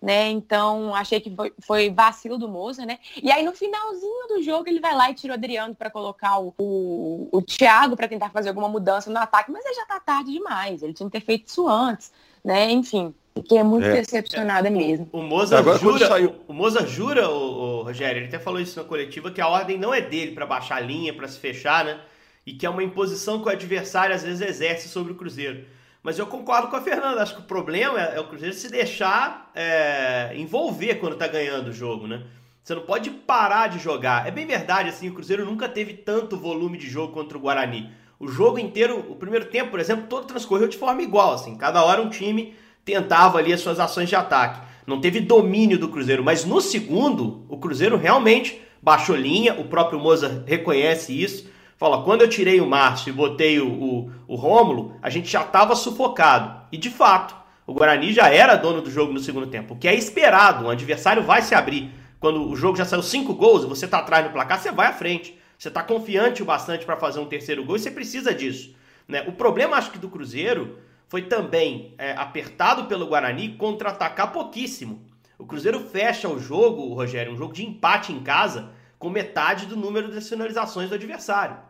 né? 0.00 0.30
Então, 0.30 0.94
achei 0.94 1.20
que 1.20 1.34
foi, 1.34 1.52
foi, 1.60 1.90
vacilo 1.90 2.38
do 2.38 2.48
Moza, 2.48 2.86
né? 2.86 2.98
E 3.22 3.30
aí, 3.30 3.44
no 3.44 3.52
finalzinho 3.52 4.28
do 4.28 4.42
jogo, 4.42 4.68
ele 4.68 4.80
vai 4.80 4.94
lá 4.94 5.10
e 5.10 5.14
tira 5.14 5.34
o 5.34 5.36
Adriano 5.36 5.74
para 5.74 5.90
colocar 5.90 6.38
o, 6.38 6.54
o, 6.58 7.28
o 7.30 7.42
Thiago 7.42 7.96
para 7.96 8.08
tentar 8.08 8.30
fazer 8.30 8.48
alguma 8.48 8.68
mudança 8.68 9.10
no 9.10 9.18
ataque, 9.18 9.50
mas 9.50 9.64
aí 9.66 9.74
já 9.74 9.84
tá 9.84 10.00
tarde 10.00 10.32
demais. 10.32 10.82
Ele 10.82 10.94
tinha 10.94 11.08
que 11.08 11.18
ter 11.18 11.24
feito 11.24 11.48
isso 11.48 11.68
antes, 11.68 12.10
né? 12.42 12.70
Enfim, 12.70 13.14
fiquei 13.36 13.62
muito 13.62 13.86
é. 13.86 13.92
decepcionada 13.92 14.68
é, 14.68 14.70
mesmo. 14.70 15.06
O, 15.12 15.18
o 15.18 15.22
Moza 15.22 15.62
jura, 15.78 16.06
saiu... 16.06 16.34
o, 16.48 16.52
o 16.52 16.54
Moza 16.54 16.86
jura, 16.86 17.28
o, 17.28 17.80
o, 17.80 17.82
Rogério, 17.82 18.20
ele 18.20 18.28
até 18.28 18.38
falou 18.38 18.58
isso 18.60 18.80
na 18.80 18.88
coletiva, 18.88 19.30
que 19.30 19.40
a 19.40 19.48
ordem 19.48 19.76
não 19.76 19.92
é 19.92 20.00
dele 20.00 20.32
para 20.32 20.46
baixar 20.46 20.76
a 20.76 20.80
linha, 20.80 21.12
para 21.12 21.28
se 21.28 21.38
fechar, 21.38 21.84
né? 21.84 22.00
E 22.46 22.54
que 22.54 22.64
é 22.64 22.70
uma 22.70 22.82
imposição 22.82 23.42
que 23.42 23.48
o 23.48 23.52
adversário 23.52 24.14
às 24.14 24.22
vezes 24.22 24.40
exerce 24.40 24.88
sobre 24.88 25.12
o 25.12 25.14
Cruzeiro. 25.14 25.66
Mas 26.02 26.18
eu 26.18 26.26
concordo 26.26 26.68
com 26.68 26.76
a 26.76 26.80
Fernanda. 26.80 27.22
Acho 27.22 27.34
que 27.34 27.40
o 27.40 27.44
problema 27.44 28.00
é, 28.00 28.16
é 28.16 28.20
o 28.20 28.26
Cruzeiro 28.26 28.54
se 28.54 28.70
deixar 28.70 29.50
é, 29.54 30.32
envolver 30.34 30.96
quando 30.96 31.16
tá 31.16 31.26
ganhando 31.26 31.68
o 31.68 31.72
jogo, 31.72 32.06
né? 32.06 32.22
Você 32.62 32.74
não 32.74 32.82
pode 32.82 33.10
parar 33.10 33.68
de 33.68 33.78
jogar. 33.78 34.26
É 34.26 34.30
bem 34.30 34.46
verdade, 34.46 34.88
assim, 34.88 35.08
o 35.08 35.14
Cruzeiro 35.14 35.44
nunca 35.44 35.68
teve 35.68 35.94
tanto 35.94 36.36
volume 36.36 36.78
de 36.78 36.88
jogo 36.88 37.12
contra 37.12 37.36
o 37.36 37.40
Guarani. 37.40 37.90
O 38.18 38.28
jogo 38.28 38.58
inteiro, 38.58 38.98
o 39.10 39.16
primeiro 39.16 39.46
tempo, 39.46 39.70
por 39.70 39.80
exemplo, 39.80 40.06
todo 40.08 40.26
transcorreu 40.26 40.68
de 40.68 40.76
forma 40.76 41.02
igual, 41.02 41.32
assim. 41.32 41.56
Cada 41.56 41.82
hora 41.82 42.02
um 42.02 42.10
time 42.10 42.54
tentava 42.84 43.38
ali 43.38 43.52
as 43.52 43.60
suas 43.60 43.80
ações 43.80 44.08
de 44.08 44.16
ataque. 44.16 44.60
Não 44.86 45.00
teve 45.00 45.20
domínio 45.20 45.78
do 45.78 45.88
Cruzeiro, 45.88 46.22
mas 46.22 46.44
no 46.44 46.60
segundo, 46.60 47.44
o 47.48 47.58
Cruzeiro 47.58 47.96
realmente 47.96 48.60
baixou 48.82 49.16
linha, 49.16 49.58
o 49.58 49.64
próprio 49.64 49.98
Moza 49.98 50.44
reconhece 50.46 51.18
isso 51.18 51.50
Fala, 51.80 52.02
quando 52.02 52.20
eu 52.20 52.28
tirei 52.28 52.60
o 52.60 52.66
Márcio 52.66 53.08
e 53.08 53.12
botei 53.14 53.58
o, 53.58 53.66
o, 53.66 54.12
o 54.28 54.34
Rômulo, 54.34 54.96
a 55.00 55.08
gente 55.08 55.30
já 55.30 55.40
estava 55.40 55.74
sufocado. 55.74 56.66
E 56.70 56.76
de 56.76 56.90
fato, 56.90 57.34
o 57.66 57.72
Guarani 57.72 58.12
já 58.12 58.28
era 58.28 58.54
dono 58.54 58.82
do 58.82 58.90
jogo 58.90 59.14
no 59.14 59.18
segundo 59.18 59.46
tempo. 59.46 59.72
O 59.72 59.78
que 59.78 59.88
é 59.88 59.94
esperado, 59.94 60.66
o 60.66 60.68
adversário 60.68 61.22
vai 61.22 61.40
se 61.40 61.54
abrir. 61.54 61.90
Quando 62.18 62.50
o 62.50 62.54
jogo 62.54 62.76
já 62.76 62.84
saiu 62.84 63.02
cinco 63.02 63.32
gols, 63.32 63.64
você 63.64 63.86
está 63.86 64.00
atrás 64.00 64.26
no 64.26 64.30
placar, 64.30 64.60
você 64.60 64.70
vai 64.70 64.88
à 64.88 64.92
frente. 64.92 65.38
Você 65.56 65.68
está 65.68 65.82
confiante 65.82 66.42
o 66.42 66.44
bastante 66.44 66.84
para 66.84 66.98
fazer 66.98 67.18
um 67.18 67.24
terceiro 67.24 67.64
gol 67.64 67.76
e 67.76 67.78
você 67.78 67.90
precisa 67.90 68.34
disso. 68.34 68.74
Né? 69.08 69.24
O 69.26 69.32
problema, 69.32 69.78
acho 69.78 69.90
que, 69.90 69.98
do 69.98 70.10
Cruzeiro 70.10 70.76
foi 71.08 71.22
também 71.22 71.94
é, 71.96 72.12
apertado 72.12 72.84
pelo 72.88 73.06
Guarani 73.06 73.56
contra-atacar 73.56 74.32
pouquíssimo. 74.32 75.00
O 75.38 75.46
Cruzeiro 75.46 75.80
fecha 75.80 76.28
o 76.28 76.38
jogo, 76.38 76.92
Rogério, 76.92 77.32
um 77.32 77.38
jogo 77.38 77.54
de 77.54 77.64
empate 77.64 78.12
em 78.12 78.20
casa, 78.20 78.68
com 78.98 79.08
metade 79.08 79.64
do 79.64 79.78
número 79.78 80.12
de 80.12 80.20
finalizações 80.20 80.90
do 80.90 80.94
adversário. 80.94 81.69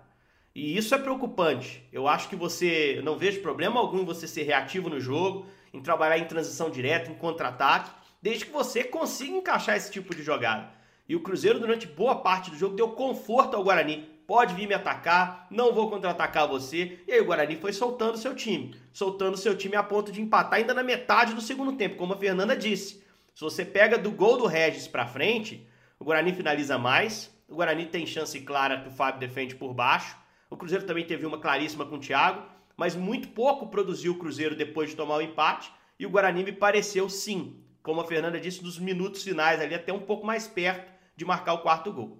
E 0.54 0.76
isso 0.76 0.94
é 0.94 0.98
preocupante. 0.98 1.86
Eu 1.92 2.08
acho 2.08 2.28
que 2.28 2.36
você. 2.36 2.98
Eu 2.98 3.02
não 3.02 3.16
vejo 3.16 3.40
problema 3.40 3.78
algum 3.78 4.00
em 4.00 4.04
você 4.04 4.26
ser 4.26 4.42
reativo 4.42 4.88
no 4.88 5.00
jogo, 5.00 5.46
em 5.72 5.80
trabalhar 5.80 6.18
em 6.18 6.26
transição 6.26 6.70
direta, 6.70 7.10
em 7.10 7.14
contra-ataque, 7.14 7.90
desde 8.20 8.46
que 8.46 8.52
você 8.52 8.82
consiga 8.82 9.36
encaixar 9.36 9.76
esse 9.76 9.92
tipo 9.92 10.14
de 10.14 10.22
jogada. 10.22 10.68
E 11.08 11.14
o 11.14 11.20
Cruzeiro, 11.20 11.58
durante 11.58 11.86
boa 11.86 12.16
parte 12.16 12.50
do 12.50 12.56
jogo, 12.56 12.76
deu 12.76 12.90
conforto 12.90 13.56
ao 13.56 13.64
Guarani. 13.64 14.08
Pode 14.26 14.54
vir 14.54 14.68
me 14.68 14.74
atacar, 14.74 15.48
não 15.50 15.72
vou 15.72 15.90
contra-atacar 15.90 16.46
você. 16.46 17.00
E 17.06 17.12
aí 17.12 17.20
o 17.20 17.24
Guarani 17.24 17.56
foi 17.56 17.72
soltando 17.72 18.16
seu 18.16 18.34
time. 18.34 18.76
Soltando 18.92 19.36
seu 19.36 19.56
time 19.56 19.74
a 19.74 19.82
ponto 19.82 20.12
de 20.12 20.22
empatar 20.22 20.60
ainda 20.60 20.72
na 20.72 20.84
metade 20.84 21.34
do 21.34 21.40
segundo 21.40 21.72
tempo, 21.72 21.96
como 21.96 22.12
a 22.12 22.16
Fernanda 22.16 22.56
disse. 22.56 23.02
Se 23.34 23.40
você 23.40 23.64
pega 23.64 23.98
do 23.98 24.10
gol 24.12 24.36
do 24.36 24.46
Regis 24.46 24.86
para 24.86 25.06
frente, 25.06 25.68
o 25.98 26.04
Guarani 26.04 26.32
finaliza 26.32 26.78
mais. 26.78 27.28
O 27.48 27.56
Guarani 27.56 27.86
tem 27.86 28.06
chance 28.06 28.38
clara 28.42 28.80
que 28.80 28.88
o 28.88 28.92
Fábio 28.92 29.18
defende 29.18 29.56
por 29.56 29.74
baixo. 29.74 30.16
O 30.50 30.56
Cruzeiro 30.56 30.84
também 30.84 31.06
teve 31.06 31.24
uma 31.24 31.38
claríssima 31.38 31.86
com 31.86 31.94
o 31.94 32.00
Thiago, 32.00 32.42
mas 32.76 32.96
muito 32.96 33.28
pouco 33.28 33.68
produziu 33.68 34.12
o 34.12 34.18
Cruzeiro 34.18 34.56
depois 34.56 34.90
de 34.90 34.96
tomar 34.96 35.16
o 35.16 35.22
empate. 35.22 35.72
E 35.98 36.04
o 36.04 36.10
Guarani 36.10 36.42
me 36.42 36.52
pareceu 36.52 37.08
sim, 37.08 37.54
como 37.82 38.00
a 38.00 38.06
Fernanda 38.06 38.40
disse, 38.40 38.62
nos 38.62 38.78
minutos 38.78 39.22
finais 39.22 39.60
ali, 39.60 39.74
até 39.74 39.92
um 39.92 40.00
pouco 40.00 40.26
mais 40.26 40.48
perto 40.48 40.90
de 41.14 41.24
marcar 41.24 41.52
o 41.54 41.58
quarto 41.58 41.92
gol. 41.92 42.18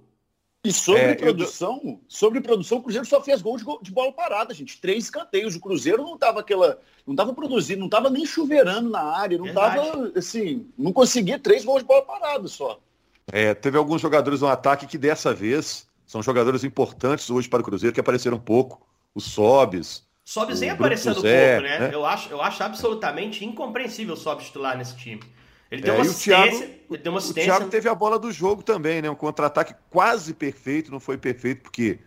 E 0.63 0.71
sobre 0.73 1.03
é, 1.03 1.15
produção, 1.15 1.81
eu... 1.83 2.01
sobre 2.07 2.41
produção, 2.41 2.79
o 2.79 2.83
Cruzeiro 2.83 3.07
só 3.07 3.23
fez 3.23 3.41
gol 3.41 3.57
de, 3.57 3.65
de, 3.83 3.91
bola 3.91 4.13
parada, 4.13 4.53
gente. 4.53 4.79
Três 4.79 5.05
escanteios. 5.05 5.57
O 5.57 5.61
Cruzeiro 5.61 6.03
não 6.03 6.15
estava 6.15 6.41
aquela, 6.41 6.79
não 7.07 7.15
estava 7.15 7.33
produzindo, 7.33 7.81
não 7.81 7.87
estava 7.87 8.11
nem 8.11 8.27
chuveirando 8.27 8.91
na 8.91 9.01
área, 9.01 9.39
não 9.39 9.47
estava 9.47 10.13
assim, 10.15 10.67
não 10.77 10.93
conseguia 10.93 11.39
três 11.39 11.65
gols 11.65 11.81
de 11.81 11.89
bola 11.89 12.03
parada 12.03 12.47
só. 12.47 12.79
É, 13.33 13.55
teve 13.55 13.79
alguns 13.79 14.03
jogadores 14.03 14.43
no 14.43 14.49
ataque 14.49 14.87
que 14.87 14.99
dessa 14.99 15.33
vez 15.33 15.89
são 16.11 16.21
jogadores 16.25 16.64
importantes 16.64 17.31
hoje 17.31 17.49
para 17.49 17.61
o 17.61 17.64
Cruzeiro 17.64 17.95
que 17.95 18.00
apareceram 18.00 18.37
um 18.37 18.40
pouco. 18.40 18.85
Os 19.14 19.23
Sobes. 19.26 20.05
Sobes 20.25 20.59
vem 20.59 20.69
aparecendo 20.69 21.14
José, 21.14 21.61
pouco, 21.61 21.69
né? 21.69 21.79
né? 21.79 21.95
Eu, 21.95 22.05
acho, 22.05 22.29
eu 22.31 22.43
acho 22.43 22.61
absolutamente 22.64 23.45
incompreensível 23.45 24.14
o 24.14 24.17
Sobes 24.17 24.47
titular 24.47 24.76
nesse 24.76 24.97
time. 24.97 25.23
Ele 25.71 25.83
deu, 25.83 25.95
é, 25.95 25.97
uma 25.99 26.02
assistência, 26.02 26.67
Thiago, 26.67 26.85
ele 26.90 27.02
deu 27.05 27.12
uma 27.12 27.19
assistência. 27.19 27.52
O 27.52 27.57
Thiago 27.57 27.71
teve 27.71 27.88
a 27.88 27.95
bola 27.95 28.19
do 28.19 28.33
jogo 28.33 28.61
também, 28.61 29.00
né? 29.00 29.09
Um 29.09 29.14
contra-ataque 29.14 29.73
quase 29.88 30.35
perfeito, 30.35 30.90
não 30.90 30.99
foi 30.99 31.17
perfeito, 31.17 31.62
porque 31.62 32.00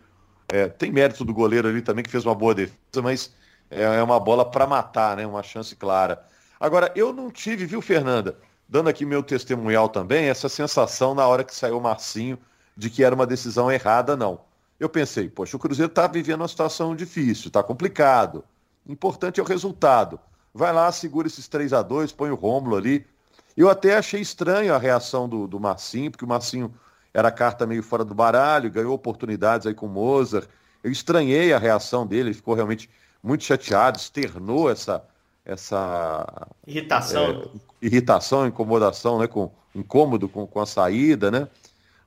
é, 0.52 0.68
tem 0.68 0.92
mérito 0.92 1.24
do 1.24 1.32
goleiro 1.32 1.66
ali 1.66 1.80
também, 1.80 2.04
que 2.04 2.10
fez 2.10 2.26
uma 2.26 2.34
boa 2.34 2.54
defesa, 2.54 2.76
mas 3.02 3.34
é, 3.70 3.84
é 3.84 4.02
uma 4.02 4.20
bola 4.20 4.44
para 4.44 4.66
matar, 4.66 5.16
né? 5.16 5.26
Uma 5.26 5.42
chance 5.42 5.74
clara. 5.74 6.22
Agora, 6.60 6.92
eu 6.94 7.10
não 7.10 7.30
tive, 7.30 7.64
viu, 7.64 7.80
Fernanda? 7.80 8.36
Dando 8.68 8.90
aqui 8.90 9.06
meu 9.06 9.22
testemunhal 9.22 9.88
também, 9.88 10.26
essa 10.26 10.50
sensação 10.50 11.14
na 11.14 11.26
hora 11.26 11.42
que 11.42 11.54
saiu 11.54 11.78
o 11.78 11.80
Marcinho 11.80 12.38
de 12.76 12.90
que 12.90 13.04
era 13.04 13.14
uma 13.14 13.26
decisão 13.26 13.70
errada, 13.70 14.16
não. 14.16 14.40
Eu 14.78 14.88
pensei, 14.88 15.28
poxa, 15.28 15.56
o 15.56 15.60
Cruzeiro 15.60 15.90
está 15.90 16.06
vivendo 16.06 16.40
uma 16.40 16.48
situação 16.48 16.94
difícil, 16.94 17.48
está 17.48 17.62
complicado. 17.62 18.44
Importante 18.86 19.40
é 19.40 19.42
o 19.42 19.46
resultado. 19.46 20.18
Vai 20.52 20.72
lá, 20.72 20.90
segura 20.92 21.26
esses 21.26 21.48
3 21.48 21.72
a 21.72 21.82
2 21.82 22.12
põe 22.12 22.30
o 22.30 22.34
Rômulo 22.34 22.76
ali. 22.76 23.06
Eu 23.56 23.70
até 23.70 23.96
achei 23.96 24.20
estranho 24.20 24.74
a 24.74 24.78
reação 24.78 25.28
do, 25.28 25.46
do 25.46 25.60
Marcinho, 25.60 26.10
porque 26.10 26.24
o 26.24 26.28
Marcinho 26.28 26.74
era 27.12 27.30
carta 27.30 27.66
meio 27.66 27.82
fora 27.82 28.04
do 28.04 28.14
baralho, 28.14 28.70
ganhou 28.70 28.92
oportunidades 28.92 29.66
aí 29.66 29.74
com 29.74 29.86
o 29.86 29.88
Mozart. 29.88 30.48
Eu 30.82 30.90
estranhei 30.90 31.52
a 31.52 31.58
reação 31.58 32.06
dele, 32.06 32.30
ele 32.30 32.34
ficou 32.34 32.54
realmente 32.54 32.90
muito 33.22 33.44
chateado, 33.44 33.96
externou 33.96 34.68
essa, 34.68 35.02
essa 35.44 36.48
irritação, 36.66 37.42
é, 37.42 37.86
irritação, 37.86 38.46
incomodação, 38.46 39.18
né, 39.18 39.26
com 39.28 39.50
incômodo 39.74 40.28
com, 40.28 40.46
com 40.46 40.60
a 40.60 40.66
saída, 40.66 41.30
né? 41.30 41.48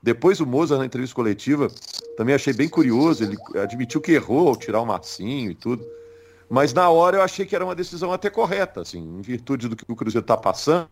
Depois 0.02 0.40
o 0.40 0.46
Mozart 0.46 0.78
na 0.78 0.86
entrevista 0.86 1.14
coletiva, 1.14 1.68
também 2.16 2.34
achei 2.34 2.52
bem 2.52 2.68
curioso, 2.68 3.24
ele 3.24 3.36
admitiu 3.60 4.00
que 4.00 4.12
errou 4.12 4.48
ao 4.48 4.56
tirar 4.56 4.80
o 4.80 4.86
Marcinho 4.86 5.50
e 5.50 5.54
tudo. 5.54 5.84
Mas 6.48 6.72
na 6.72 6.88
hora 6.88 7.18
eu 7.18 7.22
achei 7.22 7.44
que 7.44 7.54
era 7.54 7.64
uma 7.64 7.74
decisão 7.74 8.12
até 8.12 8.30
correta, 8.30 8.80
assim, 8.80 8.98
em 8.98 9.20
virtude 9.20 9.68
do 9.68 9.76
que 9.76 9.84
o 9.86 9.96
Cruzeiro 9.96 10.24
está 10.24 10.36
passando, 10.36 10.88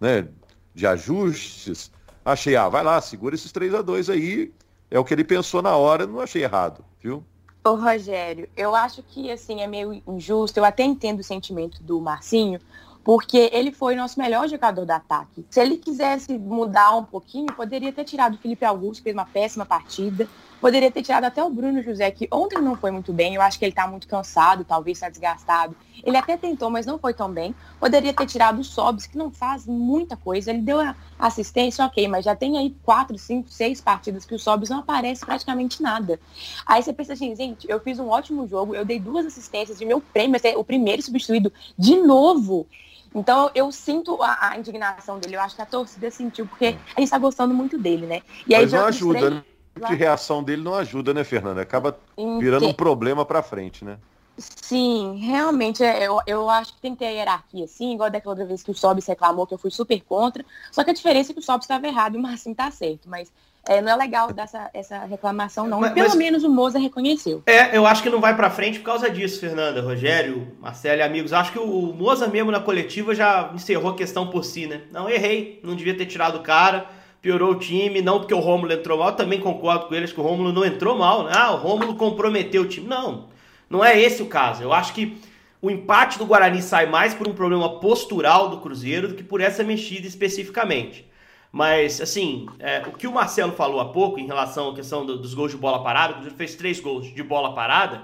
né, 0.00 0.26
de 0.74 0.86
ajustes. 0.86 1.90
Achei, 2.24 2.56
ah, 2.56 2.68
vai 2.68 2.82
lá, 2.82 3.00
segura 3.00 3.34
esses 3.34 3.52
3 3.52 3.74
a 3.74 3.82
2 3.82 4.08
aí. 4.08 4.52
É 4.90 4.98
o 4.98 5.04
que 5.04 5.12
ele 5.12 5.24
pensou 5.24 5.60
na 5.60 5.76
hora, 5.76 6.06
não 6.06 6.20
achei 6.20 6.42
errado, 6.42 6.84
viu? 7.02 7.24
Ô, 7.64 7.74
Rogério, 7.74 8.48
eu 8.56 8.74
acho 8.74 9.02
que, 9.02 9.30
assim, 9.30 9.60
é 9.60 9.66
meio 9.66 10.02
injusto, 10.06 10.58
eu 10.58 10.64
até 10.64 10.84
entendo 10.84 11.20
o 11.20 11.24
sentimento 11.24 11.82
do 11.82 12.00
Marcinho, 12.00 12.60
porque 13.04 13.50
ele 13.52 13.70
foi 13.70 13.94
nosso 13.94 14.18
melhor 14.18 14.48
jogador 14.48 14.86
do 14.86 14.90
ataque. 14.90 15.44
Se 15.50 15.60
ele 15.60 15.76
quisesse 15.76 16.38
mudar 16.38 16.96
um 16.96 17.04
pouquinho, 17.04 17.52
poderia 17.54 17.92
ter 17.92 18.04
tirado 18.04 18.34
o 18.34 18.38
Felipe 18.38 18.64
Augusto, 18.64 19.00
que 19.00 19.04
fez 19.04 19.14
uma 19.14 19.26
péssima 19.26 19.66
partida. 19.66 20.26
Poderia 20.58 20.90
ter 20.90 21.02
tirado 21.02 21.24
até 21.24 21.44
o 21.44 21.50
Bruno 21.50 21.82
José, 21.82 22.10
que 22.10 22.26
ontem 22.32 22.58
não 22.58 22.74
foi 22.74 22.90
muito 22.90 23.12
bem. 23.12 23.34
Eu 23.34 23.42
acho 23.42 23.58
que 23.58 23.66
ele 23.66 23.72
está 23.72 23.86
muito 23.86 24.08
cansado, 24.08 24.64
talvez 24.64 24.96
está 24.96 25.10
desgastado. 25.10 25.76
Ele 26.02 26.16
até 26.16 26.38
tentou, 26.38 26.70
mas 26.70 26.86
não 26.86 26.98
foi 26.98 27.12
tão 27.12 27.30
bem. 27.30 27.54
Poderia 27.78 28.14
ter 28.14 28.24
tirado 28.24 28.60
o 28.60 28.64
Sobs, 28.64 29.06
que 29.06 29.18
não 29.18 29.30
faz 29.30 29.66
muita 29.66 30.16
coisa. 30.16 30.50
Ele 30.50 30.62
deu 30.62 30.80
a 30.80 30.96
assistência, 31.18 31.84
ok, 31.84 32.08
mas 32.08 32.24
já 32.24 32.34
tem 32.34 32.56
aí 32.56 32.74
quatro, 32.82 33.18
cinco, 33.18 33.50
seis 33.50 33.82
partidas 33.82 34.24
que 34.24 34.34
o 34.34 34.38
Sobs 34.38 34.70
não 34.70 34.78
aparece 34.78 35.26
praticamente 35.26 35.82
nada. 35.82 36.18
Aí 36.64 36.82
você 36.82 36.94
pensa 36.94 37.12
assim, 37.12 37.36
gente, 37.36 37.66
eu 37.68 37.78
fiz 37.80 37.98
um 37.98 38.08
ótimo 38.08 38.48
jogo, 38.48 38.74
eu 38.74 38.86
dei 38.86 38.98
duas 38.98 39.26
assistências 39.26 39.78
de 39.78 39.84
meu 39.84 40.00
prêmio, 40.00 40.40
o 40.56 40.64
primeiro 40.64 41.02
substituído 41.02 41.52
de 41.76 41.98
novo. 41.98 42.66
Então 43.14 43.50
eu 43.54 43.70
sinto 43.70 44.20
a, 44.22 44.48
a, 44.48 44.58
indignação 44.58 45.18
dele, 45.18 45.36
eu 45.36 45.40
acho 45.40 45.54
que 45.54 45.62
a 45.62 45.66
torcida 45.66 46.10
sentiu, 46.10 46.46
porque 46.46 46.66
a 46.66 47.00
gente 47.00 47.04
está 47.04 47.18
gostando 47.18 47.54
muito 47.54 47.78
dele, 47.78 48.06
né? 48.06 48.22
E 48.46 48.54
aí, 48.54 48.62
Mas 48.62 48.72
não 48.72 48.86
ajuda, 48.86 49.18
três... 49.18 49.34
né? 49.34 49.44
A 49.82 49.92
reação 49.92 50.42
dele 50.42 50.62
não 50.62 50.74
ajuda, 50.74 51.12
né, 51.12 51.24
Fernanda? 51.24 51.62
Acaba 51.62 51.98
virando 52.38 52.66
um 52.66 52.72
problema 52.72 53.24
para 53.24 53.42
frente, 53.42 53.84
né? 53.84 53.98
Sim, 54.36 55.16
realmente, 55.20 55.82
é, 55.82 56.06
eu, 56.06 56.20
eu 56.26 56.50
acho 56.50 56.74
que 56.74 56.80
tem 56.80 56.92
que 56.92 56.98
ter 56.98 57.06
a 57.06 57.10
hierarquia, 57.10 57.68
sim, 57.68 57.94
igual 57.94 58.10
daquela 58.10 58.32
outra 58.32 58.44
vez 58.44 58.64
que 58.64 58.70
o 58.70 58.74
Sobis 58.74 59.06
reclamou, 59.06 59.46
que 59.46 59.54
eu 59.54 59.58
fui 59.58 59.70
super 59.70 60.00
contra, 60.02 60.44
só 60.72 60.82
que 60.82 60.90
a 60.90 60.94
diferença 60.94 61.30
é 61.30 61.34
que 61.34 61.38
o 61.38 61.42
Sobis 61.42 61.64
estava 61.64 61.86
errado 61.86 62.16
e 62.16 62.18
o 62.18 62.22
Marcinho 62.22 62.52
está 62.52 62.68
certo, 62.70 63.08
mas 63.08 63.32
é, 63.66 63.80
não 63.80 63.92
é 63.92 63.96
legal 63.96 64.32
dessa 64.32 64.70
essa 64.72 65.04
reclamação, 65.04 65.66
não. 65.66 65.80
Mas, 65.80 65.92
Pelo 65.92 66.08
mas, 66.08 66.16
menos 66.16 66.44
o 66.44 66.50
Moza 66.50 66.78
reconheceu. 66.78 67.42
É, 67.46 67.76
eu 67.76 67.86
acho 67.86 68.02
que 68.02 68.10
não 68.10 68.20
vai 68.20 68.36
para 68.36 68.50
frente 68.50 68.78
por 68.78 68.86
causa 68.86 69.10
disso, 69.10 69.40
Fernanda, 69.40 69.80
Rogério, 69.80 70.48
Marcelo 70.60 71.00
e 71.00 71.02
amigos. 71.02 71.32
Acho 71.32 71.52
que 71.52 71.58
o 71.58 71.92
Moza 71.92 72.26
mesmo 72.28 72.50
na 72.50 72.60
coletiva 72.60 73.14
já 73.14 73.50
encerrou 73.54 73.90
a 73.92 73.96
questão 73.96 74.28
por 74.28 74.44
si, 74.44 74.66
né? 74.66 74.82
Não, 74.92 75.08
errei, 75.08 75.60
não 75.62 75.74
devia 75.74 75.96
ter 75.96 76.06
tirado 76.06 76.36
o 76.38 76.42
cara, 76.42 76.86
piorou 77.20 77.52
o 77.52 77.58
time, 77.58 78.02
não 78.02 78.18
porque 78.18 78.34
o 78.34 78.40
Rômulo 78.40 78.72
entrou 78.72 78.98
mal, 78.98 79.12
também 79.12 79.40
concordo 79.40 79.86
com 79.86 79.94
eles 79.94 80.12
que 80.12 80.20
o 80.20 80.22
Rômulo 80.22 80.52
não 80.52 80.64
entrou 80.64 80.96
mal, 80.96 81.24
né? 81.24 81.32
Ah, 81.34 81.52
o 81.52 81.56
Rômulo 81.56 81.94
comprometeu 81.96 82.62
o 82.62 82.68
time. 82.68 82.86
Não, 82.86 83.28
não 83.68 83.84
é 83.84 83.98
esse 83.98 84.22
o 84.22 84.26
caso. 84.26 84.62
Eu 84.62 84.72
acho 84.72 84.92
que 84.92 85.16
o 85.62 85.70
empate 85.70 86.18
do 86.18 86.26
Guarani 86.26 86.60
sai 86.60 86.84
mais 86.84 87.14
por 87.14 87.26
um 87.26 87.32
problema 87.32 87.80
postural 87.80 88.50
do 88.50 88.58
Cruzeiro 88.58 89.08
do 89.08 89.14
que 89.14 89.22
por 89.22 89.40
essa 89.40 89.64
mexida 89.64 90.06
especificamente. 90.06 91.06
Mas, 91.54 92.00
assim, 92.00 92.48
é, 92.58 92.82
o 92.84 92.90
que 92.90 93.06
o 93.06 93.12
Marcelo 93.12 93.52
falou 93.52 93.78
há 93.78 93.84
pouco 93.92 94.18
em 94.18 94.26
relação 94.26 94.70
à 94.70 94.74
questão 94.74 95.06
do, 95.06 95.16
dos 95.16 95.34
gols 95.34 95.52
de 95.52 95.56
bola 95.56 95.84
parada, 95.84 96.14
Cruzeiro 96.14 96.36
fez 96.36 96.56
três 96.56 96.80
gols 96.80 97.14
de 97.14 97.22
bola 97.22 97.54
parada, 97.54 98.02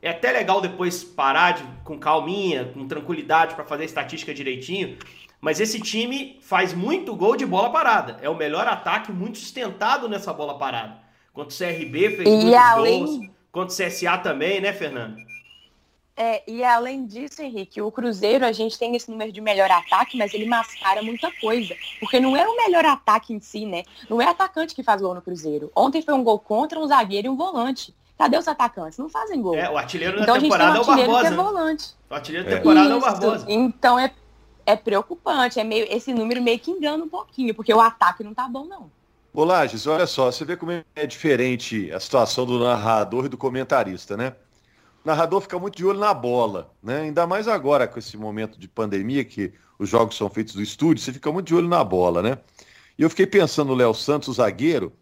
é 0.00 0.10
até 0.10 0.30
legal 0.30 0.60
depois 0.60 1.02
parar 1.02 1.54
de, 1.54 1.64
com 1.82 1.98
calminha, 1.98 2.66
com 2.66 2.86
tranquilidade 2.86 3.56
para 3.56 3.64
fazer 3.64 3.82
a 3.82 3.86
estatística 3.86 4.32
direitinho. 4.32 4.96
Mas 5.40 5.58
esse 5.58 5.80
time 5.80 6.38
faz 6.42 6.72
muito 6.72 7.16
gol 7.16 7.36
de 7.36 7.44
bola 7.44 7.70
parada. 7.70 8.18
É 8.22 8.30
o 8.30 8.36
melhor 8.36 8.68
ataque 8.68 9.10
muito 9.10 9.38
sustentado 9.38 10.08
nessa 10.08 10.32
bola 10.32 10.56
parada. 10.56 10.98
Quanto 11.32 11.50
o 11.50 11.58
CRB 11.58 12.18
fez 12.18 12.28
e 12.28 12.30
muitos 12.30 12.54
além... 12.54 13.04
gols, 13.04 13.30
quanto 13.50 13.70
o 13.70 13.74
CSA 13.74 14.16
também, 14.18 14.60
né, 14.60 14.72
Fernando? 14.72 15.16
É, 16.16 16.42
e 16.46 16.62
além 16.62 17.06
disso, 17.06 17.40
Henrique, 17.40 17.80
o 17.80 17.90
Cruzeiro, 17.90 18.44
a 18.44 18.52
gente 18.52 18.78
tem 18.78 18.94
esse 18.94 19.10
número 19.10 19.32
de 19.32 19.40
melhor 19.40 19.70
ataque, 19.70 20.16
mas 20.16 20.34
ele 20.34 20.46
mascara 20.46 21.02
muita 21.02 21.30
coisa. 21.40 21.74
Porque 21.98 22.20
não 22.20 22.36
é 22.36 22.46
o 22.46 22.56
melhor 22.56 22.84
ataque 22.84 23.32
em 23.32 23.40
si, 23.40 23.64
né? 23.64 23.82
Não 24.10 24.20
é 24.20 24.26
atacante 24.26 24.74
que 24.74 24.82
faz 24.82 25.00
gol 25.00 25.14
no 25.14 25.22
Cruzeiro. 25.22 25.72
Ontem 25.74 26.02
foi 26.02 26.12
um 26.12 26.22
gol 26.22 26.38
contra 26.38 26.78
um 26.78 26.86
zagueiro 26.86 27.28
e 27.28 27.30
um 27.30 27.36
volante. 27.36 27.94
Cadê 28.18 28.36
os 28.36 28.46
atacantes? 28.46 28.98
Não 28.98 29.08
fazem 29.08 29.40
gol. 29.40 29.56
É, 29.56 29.70
o 29.70 29.76
artilheiro 29.76 30.20
então, 30.20 30.34
da 30.34 30.40
temporada 30.40 30.78
um 30.78 30.90
artilheiro 30.90 31.00
é 31.00 31.04
o 31.04 31.14
Barbosa. 31.14 31.28
Que 31.28 31.32
é 31.32 31.36
volante. 31.36 31.90
O 32.08 32.14
artilheiro 32.14 32.48
da 32.48 32.56
temporada 32.56 32.86
Isso. 32.86 32.92
é 32.92 32.96
o 32.96 33.00
Barbosa. 33.00 33.46
Então 33.48 33.98
é, 33.98 34.12
é 34.66 34.76
preocupante. 34.76 35.58
É 35.58 35.64
meio, 35.64 35.86
esse 35.90 36.12
número 36.12 36.42
meio 36.42 36.58
que 36.58 36.70
engana 36.70 37.02
um 37.02 37.08
pouquinho, 37.08 37.54
porque 37.54 37.72
o 37.72 37.80
ataque 37.80 38.22
não 38.22 38.34
tá 38.34 38.46
bom, 38.46 38.64
não. 38.66 38.90
Ô 39.34 39.44
Lages, 39.44 39.86
olha 39.86 40.06
só, 40.06 40.30
você 40.30 40.44
vê 40.44 40.58
como 40.58 40.72
é 40.72 41.06
diferente 41.06 41.90
a 41.90 41.98
situação 41.98 42.44
do 42.44 42.62
narrador 42.62 43.24
e 43.24 43.28
do 43.30 43.38
comentarista, 43.38 44.14
né? 44.14 44.34
Narrador 45.04 45.40
fica 45.40 45.58
muito 45.58 45.76
de 45.76 45.84
olho 45.84 45.98
na 45.98 46.14
bola, 46.14 46.72
né? 46.82 47.02
Ainda 47.02 47.26
mais 47.26 47.48
agora 47.48 47.88
com 47.88 47.98
esse 47.98 48.16
momento 48.16 48.58
de 48.58 48.68
pandemia 48.68 49.24
que 49.24 49.52
os 49.78 49.88
jogos 49.88 50.16
são 50.16 50.28
feitos 50.30 50.54
do 50.54 50.62
estúdio, 50.62 51.02
você 51.02 51.12
fica 51.12 51.30
muito 51.32 51.46
de 51.48 51.54
olho 51.54 51.68
na 51.68 51.82
bola, 51.82 52.22
né? 52.22 52.38
E 52.98 53.02
eu 53.02 53.10
fiquei 53.10 53.26
pensando 53.26 53.68
no 53.68 53.74
Léo 53.74 53.94
Santos, 53.94 54.28
o 54.28 54.32
zagueiro, 54.32 54.92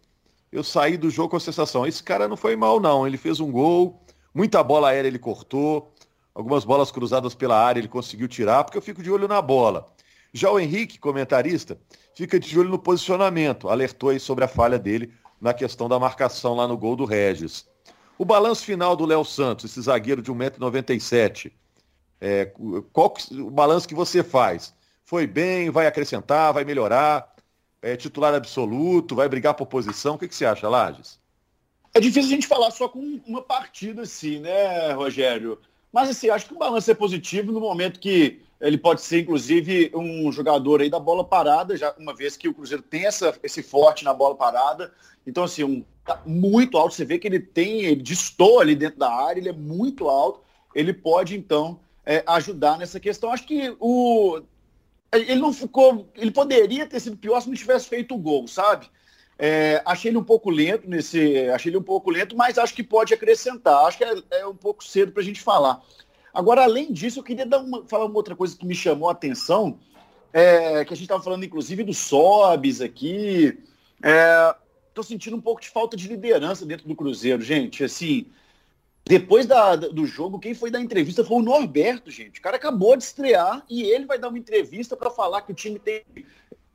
eu 0.51 0.63
saí 0.63 0.97
do 0.97 1.09
jogo 1.09 1.29
com 1.29 1.37
a 1.37 1.39
sensação, 1.39 1.85
esse 1.85 2.03
cara 2.03 2.27
não 2.27 2.35
foi 2.35 2.55
mal 2.55 2.79
não, 2.79 3.05
ele 3.05 3.17
fez 3.17 3.39
um 3.39 3.51
gol, 3.51 4.01
muita 4.33 4.63
bola 4.63 4.89
aérea 4.89 5.07
ele 5.07 5.19
cortou, 5.19 5.93
algumas 6.33 6.65
bolas 6.65 6.91
cruzadas 6.91 7.35
pela 7.35 7.57
área 7.57 7.79
ele 7.79 7.87
conseguiu 7.87 8.27
tirar, 8.27 8.63
porque 8.63 8.77
eu 8.77 8.81
fico 8.81 9.03
de 9.03 9.11
olho 9.11 9.27
na 9.27 9.41
bola. 9.41 9.93
Já 10.33 10.49
o 10.49 10.59
Henrique, 10.59 10.97
comentarista, 10.97 11.77
fica 12.15 12.39
de 12.39 12.57
olho 12.57 12.69
no 12.69 12.79
posicionamento, 12.79 13.69
alertou 13.69 14.09
aí 14.09 14.19
sobre 14.19 14.43
a 14.45 14.47
falha 14.47 14.79
dele 14.79 15.13
na 15.39 15.53
questão 15.53 15.89
da 15.89 15.99
marcação 15.99 16.55
lá 16.55 16.67
no 16.67 16.77
gol 16.77 16.95
do 16.95 17.05
Regis. 17.05 17.67
O 18.21 18.25
balanço 18.25 18.63
final 18.63 18.95
do 18.95 19.03
Léo 19.03 19.25
Santos, 19.25 19.65
esse 19.65 19.81
zagueiro 19.81 20.21
de 20.21 20.31
1,97m, 20.31 21.51
é, 22.19 22.53
qual 22.93 23.11
o 23.31 23.49
balanço 23.49 23.87
que 23.87 23.95
você 23.95 24.23
faz? 24.23 24.75
Foi 25.03 25.25
bem, 25.25 25.71
vai 25.71 25.87
acrescentar, 25.87 26.53
vai 26.53 26.63
melhorar? 26.63 27.33
É 27.81 27.97
titular 27.97 28.35
absoluto, 28.35 29.15
vai 29.15 29.27
brigar 29.27 29.55
por 29.55 29.65
posição? 29.65 30.13
O 30.13 30.19
que, 30.19 30.27
que 30.27 30.35
você 30.35 30.45
acha, 30.45 30.69
Lages? 30.69 31.19
É 31.95 31.99
difícil 31.99 32.29
a 32.29 32.35
gente 32.35 32.45
falar 32.45 32.69
só 32.69 32.87
com 32.87 33.19
uma 33.25 33.41
partida 33.41 34.03
assim, 34.03 34.39
né, 34.39 34.91
Rogério? 34.91 35.57
Mas 35.91 36.09
assim, 36.09 36.29
acho 36.29 36.45
que 36.45 36.53
o 36.53 36.57
balanço 36.57 36.89
é 36.89 36.93
positivo 36.93 37.51
no 37.51 37.59
momento 37.59 37.99
que 37.99 38.41
ele 38.61 38.77
pode 38.77 39.01
ser, 39.01 39.21
inclusive, 39.21 39.91
um 39.95 40.31
jogador 40.31 40.81
aí 40.81 40.89
da 40.89 40.99
bola 40.99 41.23
parada, 41.23 41.75
já 41.75 41.93
uma 41.97 42.15
vez 42.15 42.37
que 42.37 42.47
o 42.47 42.53
Cruzeiro 42.53 42.83
tem 42.83 43.05
essa, 43.05 43.33
esse 43.41 43.63
forte 43.63 44.03
na 44.03 44.13
bola 44.13 44.35
parada. 44.35 44.93
Então, 45.25 45.43
assim, 45.43 45.63
um 45.63 45.83
tá 46.05 46.21
muito 46.25 46.77
alto. 46.77 46.93
Você 46.93 47.05
vê 47.05 47.17
que 47.17 47.27
ele 47.27 47.39
tem, 47.39 47.85
ele 47.85 48.01
distou 48.01 48.59
ali 48.59 48.75
dentro 48.75 48.99
da 48.99 49.11
área, 49.11 49.39
ele 49.39 49.49
é 49.49 49.53
muito 49.53 50.07
alto. 50.07 50.41
Ele 50.75 50.93
pode, 50.93 51.35
então, 51.35 51.79
é, 52.05 52.23
ajudar 52.27 52.77
nessa 52.77 52.99
questão. 52.99 53.31
Acho 53.31 53.45
que 53.45 53.75
o. 53.79 54.41
Ele 55.11 55.35
não 55.35 55.51
ficou. 55.51 56.09
Ele 56.15 56.31
poderia 56.31 56.87
ter 56.87 56.99
sido 56.99 57.17
pior 57.17 57.41
se 57.41 57.47
não 57.47 57.55
tivesse 57.55 57.87
feito 57.87 58.15
o 58.15 58.17
gol, 58.17 58.47
sabe? 58.47 58.87
É, 59.43 59.81
achei 59.83 60.11
ele 60.11 60.19
um 60.19 60.23
pouco 60.23 60.51
lento 60.51 60.87
nesse. 60.87 61.49
Achei 61.49 61.71
ele 61.71 61.77
um 61.79 61.81
pouco 61.81 62.11
lento, 62.11 62.37
mas 62.37 62.59
acho 62.59 62.75
que 62.75 62.83
pode 62.83 63.11
acrescentar. 63.11 63.87
Acho 63.87 63.97
que 63.97 64.03
é, 64.03 64.13
é 64.33 64.45
um 64.45 64.55
pouco 64.55 64.83
cedo 64.83 65.11
para 65.11 65.23
a 65.23 65.25
gente 65.25 65.41
falar. 65.41 65.81
Agora, 66.31 66.63
além 66.63 66.93
disso, 66.93 67.17
eu 67.17 67.23
queria 67.23 67.43
dar 67.43 67.57
uma, 67.57 67.83
falar 67.87 68.05
uma 68.05 68.15
outra 68.15 68.35
coisa 68.35 68.55
que 68.55 68.67
me 68.67 68.75
chamou 68.75 69.09
a 69.09 69.13
atenção, 69.13 69.79
é, 70.31 70.85
que 70.85 70.93
a 70.93 70.95
gente 70.95 71.05
estava 71.05 71.23
falando, 71.23 71.43
inclusive, 71.43 71.83
do 71.83 71.91
Sobis 71.91 72.81
aqui. 72.81 73.57
Estou 73.97 75.03
é, 75.03 75.07
sentindo 75.07 75.35
um 75.35 75.41
pouco 75.41 75.59
de 75.59 75.69
falta 75.69 75.97
de 75.97 76.07
liderança 76.07 76.63
dentro 76.63 76.87
do 76.87 76.95
Cruzeiro, 76.95 77.41
gente. 77.41 77.83
Assim, 77.83 78.27
depois 79.03 79.47
da, 79.47 79.75
do 79.75 80.05
jogo, 80.05 80.37
quem 80.37 80.53
foi 80.53 80.69
dar 80.69 80.79
entrevista 80.79 81.25
foi 81.25 81.37
o 81.37 81.41
Norberto, 81.41 82.11
gente. 82.11 82.39
O 82.39 82.43
cara 82.43 82.57
acabou 82.57 82.95
de 82.95 83.05
estrear 83.05 83.65
e 83.67 83.81
ele 83.81 84.05
vai 84.05 84.19
dar 84.19 84.29
uma 84.29 84.37
entrevista 84.37 84.95
para 84.95 85.09
falar 85.09 85.41
que 85.41 85.51
o 85.51 85.55
time 85.55 85.79
tem, 85.79 86.03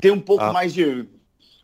tem 0.01 0.11
um 0.11 0.21
pouco 0.21 0.43
ah. 0.43 0.53
mais 0.53 0.75
de 0.75 1.07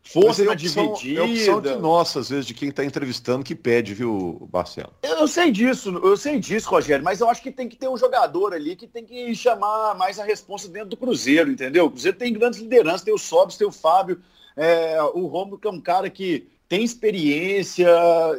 força 0.02 0.44
é 0.44 0.48
opção, 0.48 0.92
dividida. 0.92 1.20
É 1.20 1.24
opção 1.24 1.60
de 1.60 1.74
nossa, 1.76 2.20
às 2.20 2.28
vezes, 2.28 2.46
de 2.46 2.54
quem 2.54 2.68
está 2.68 2.84
entrevistando 2.84 3.44
que 3.44 3.54
pede, 3.54 3.94
viu, 3.94 4.48
Marcelo? 4.52 4.92
Eu, 5.02 5.28
sei 5.28 5.50
disso, 5.50 5.90
eu 6.02 6.16
sei 6.16 6.38
disso, 6.38 6.68
Rogério, 6.68 7.04
mas 7.04 7.20
eu 7.20 7.30
acho 7.30 7.42
que 7.42 7.50
tem 7.50 7.68
que 7.68 7.76
ter 7.76 7.88
um 7.88 7.96
jogador 7.96 8.52
ali 8.52 8.76
que 8.76 8.86
tem 8.86 9.04
que 9.04 9.34
chamar 9.34 9.94
mais 9.94 10.18
a 10.18 10.24
responsa 10.24 10.68
dentro 10.68 10.90
do 10.90 10.96
Cruzeiro, 10.96 11.50
entendeu? 11.50 11.86
O 11.86 11.90
Cruzeiro 11.90 12.16
tem 12.16 12.32
grandes 12.32 12.60
lideranças, 12.60 13.02
tem 13.02 13.14
o 13.14 13.18
Sobs, 13.18 13.56
tem 13.56 13.66
o 13.66 13.72
Fábio, 13.72 14.20
é, 14.56 15.02
o 15.14 15.26
Romulo, 15.26 15.58
que 15.58 15.66
é 15.66 15.70
um 15.70 15.80
cara 15.80 16.10
que 16.10 16.51
tem 16.72 16.82
experiência. 16.82 17.86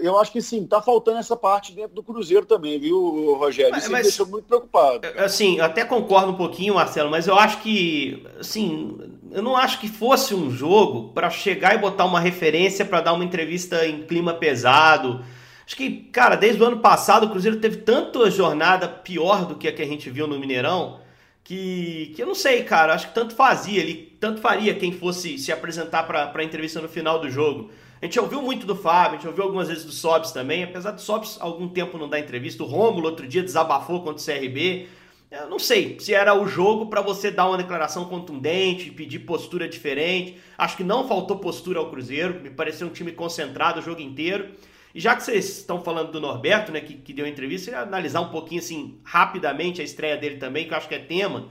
Eu 0.02 0.20
acho 0.20 0.32
que 0.32 0.42
sim, 0.42 0.66
tá 0.66 0.82
faltando 0.82 1.20
essa 1.20 1.38
parte 1.38 1.72
dentro 1.72 1.94
do 1.94 2.02
Cruzeiro 2.02 2.48
também, 2.48 2.80
viu, 2.80 3.36
Rogério? 3.36 3.78
Isso 3.78 3.92
mas, 3.92 4.00
me 4.00 4.04
deixou 4.06 4.25
muito 4.25 4.46
preocupado. 4.46 5.08
Assim, 5.20 5.60
eu 5.60 5.66
até 5.66 5.86
concordo 5.86 6.32
um 6.32 6.36
pouquinho, 6.36 6.74
Marcelo, 6.74 7.12
mas 7.12 7.28
eu 7.28 7.38
acho 7.38 7.62
que, 7.62 8.25
assim, 8.40 8.98
eu 9.32 9.44
não 9.44 9.56
acho 9.56 9.80
que 9.80 9.88
fosse 9.88 10.34
um 10.34 10.50
jogo 10.50 11.10
para 11.13 11.30
chegar 11.30 11.75
e 11.75 11.78
botar 11.78 12.06
uma 12.06 12.20
referência 12.20 12.84
para 12.84 13.02
dar 13.02 13.13
uma 13.13 13.24
entrevista 13.24 13.86
em 13.86 14.02
clima 14.02 14.34
pesado. 14.34 15.24
Acho 15.63 15.75
que, 15.75 15.92
cara, 16.12 16.36
desde 16.36 16.60
o 16.60 16.66
ano 16.66 16.80
passado 16.80 17.28
o 17.28 17.30
Cruzeiro 17.30 17.60
teve 17.60 17.78
tanto 17.78 18.24
a 18.24 18.32
jornada 18.32 18.88
pior 18.88 19.46
do 19.46 19.54
que 19.54 19.68
a 19.68 19.72
que 19.72 19.84
a 19.84 19.88
gente 19.88 20.10
viu 20.10 20.25
no 20.25 20.40
Mineirão, 20.40 21.02
que, 21.44 22.12
que 22.16 22.24
eu 22.24 22.25
não 22.25 22.34
sei, 22.34 22.63
cara. 22.63 22.96
Acho 22.96 23.10
que 23.10 23.13
tanto 23.13 23.36
fazia 23.36 23.80
ele, 23.80 24.18
tanto 24.20 24.42
faria 24.42 24.74
quem 24.74 24.92
fosse 24.92 25.38
se 25.38 25.52
apresentar 25.52 26.02
para 26.08 26.34
a 26.34 26.44
entrevista 26.44 26.82
no 26.82 26.90
final 26.90 27.20
do 27.20 27.30
jogo. 27.30 27.70
A 28.03 28.05
gente 28.05 28.19
ouviu 28.19 28.41
muito 28.41 28.67
do 28.67 28.75
Fábio, 28.75 29.12
a 29.12 29.15
gente 29.15 29.27
ouviu 29.27 29.45
algumas 29.45 29.69
vezes 29.69 29.86
do 29.86 29.91
Sobs 29.93 30.33
também, 30.33 30.62
apesar 30.62 30.91
do 30.91 31.00
Sobs 31.00 31.38
algum 31.39 31.69
tempo 31.69 31.98
não 31.98 32.10
dar 32.10 32.19
entrevista. 32.19 32.62
O 32.62 32.65
Rômulo 32.65 33.07
outro 33.07 33.25
dia 33.25 33.41
desabafou 33.41 34.01
contra 34.03 34.22
o 34.22 34.25
CRB. 34.25 34.89
Eu 35.31 35.50
não 35.50 35.57
sei 35.57 35.98
se 36.01 36.13
era 36.13 36.38
o 36.38 36.45
jogo 36.45 36.87
para 36.87 37.00
você 37.00 37.31
dar 37.31 37.48
uma 37.48 37.55
declaração 37.55 38.03
contundente, 38.03 38.92
pedir 38.92 39.20
postura 39.20 39.70
diferente. 39.70 40.37
Acho 40.57 40.75
que 40.75 40.83
não 40.83 41.07
faltou 41.07 41.37
postura 41.37 41.79
ao 41.79 41.89
Cruzeiro, 41.89 42.42
me 42.42 42.50
pareceu 42.50 42.87
um 42.87 42.92
time 42.92 43.13
concentrado 43.13 43.79
o 43.79 43.81
jogo 43.81 44.01
inteiro. 44.01 44.50
E 44.94 45.00
já 45.00 45.16
que 45.16 45.24
vocês 45.24 45.59
estão 45.59 45.81
falando 45.81 46.11
do 46.11 46.20
Norberto, 46.20 46.74
né, 46.74 46.81
que, 46.81 46.96
que 46.96 47.13
deu 47.13 47.25
entrevista, 47.25 47.72
eu 47.72 47.75
ia 47.75 47.83
analisar 47.83 48.20
um 48.20 48.31
pouquinho 48.31 48.59
assim, 48.59 49.00
rapidamente 49.01 49.79
a 49.79 49.83
estreia 49.85 50.18
dele 50.18 50.35
também, 50.35 50.68
que 50.68 50.74
eu 50.74 50.77
acho 50.77 50.89
que 50.89 50.96
é 50.96 51.00
tema. 51.00 51.48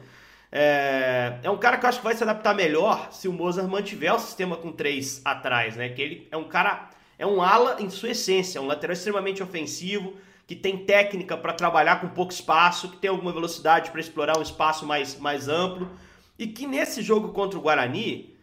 É, 0.55 1.39
é 1.43 1.51
um 1.51 1.57
cara 1.57 1.79
que 1.79 1.87
eu 1.87 1.89
acho 1.89 1.99
que 1.99 2.05
vai 2.05 2.15
se 2.15 2.23
adaptar 2.23 2.55
melhor 2.55 3.09
se 3.11 3.27
o 3.27 3.33
Mozart 3.33 3.67
mantiver 3.67 4.15
o 4.15 4.19
sistema 4.19 4.55
com 4.55 4.71
três 4.71 5.23
atrás, 5.25 5.77
né? 5.77 5.89
Que 5.89 6.03
ele 6.03 6.29
é 6.31 6.37
um 6.37 6.45
cara, 6.45 6.91
é 7.19 7.27
um 7.27 7.41
ala 7.41 7.77
em 7.81 7.89
sua 7.89 8.11
essência, 8.11 8.61
um 8.61 8.67
lateral 8.67 8.93
extremamente 8.93 9.43
ofensivo, 9.43 10.15
que 10.47 10.55
tem 10.55 10.85
técnica 10.85 11.39
para 11.39 11.55
trabalhar 11.55 12.03
com 12.03 12.09
pouco 12.09 12.33
espaço, 12.33 12.91
que 12.91 12.99
tem 12.99 13.09
alguma 13.09 13.33
velocidade 13.33 13.91
para 13.91 14.01
explorar 14.01 14.39
um 14.39 14.43
espaço 14.43 14.85
mais, 14.85 15.19
mais 15.19 15.49
amplo. 15.49 15.91
E 16.39 16.47
que 16.47 16.67
nesse 16.67 17.01
jogo 17.01 17.31
contra 17.31 17.59
o 17.59 17.63
Guarani, 17.63 18.37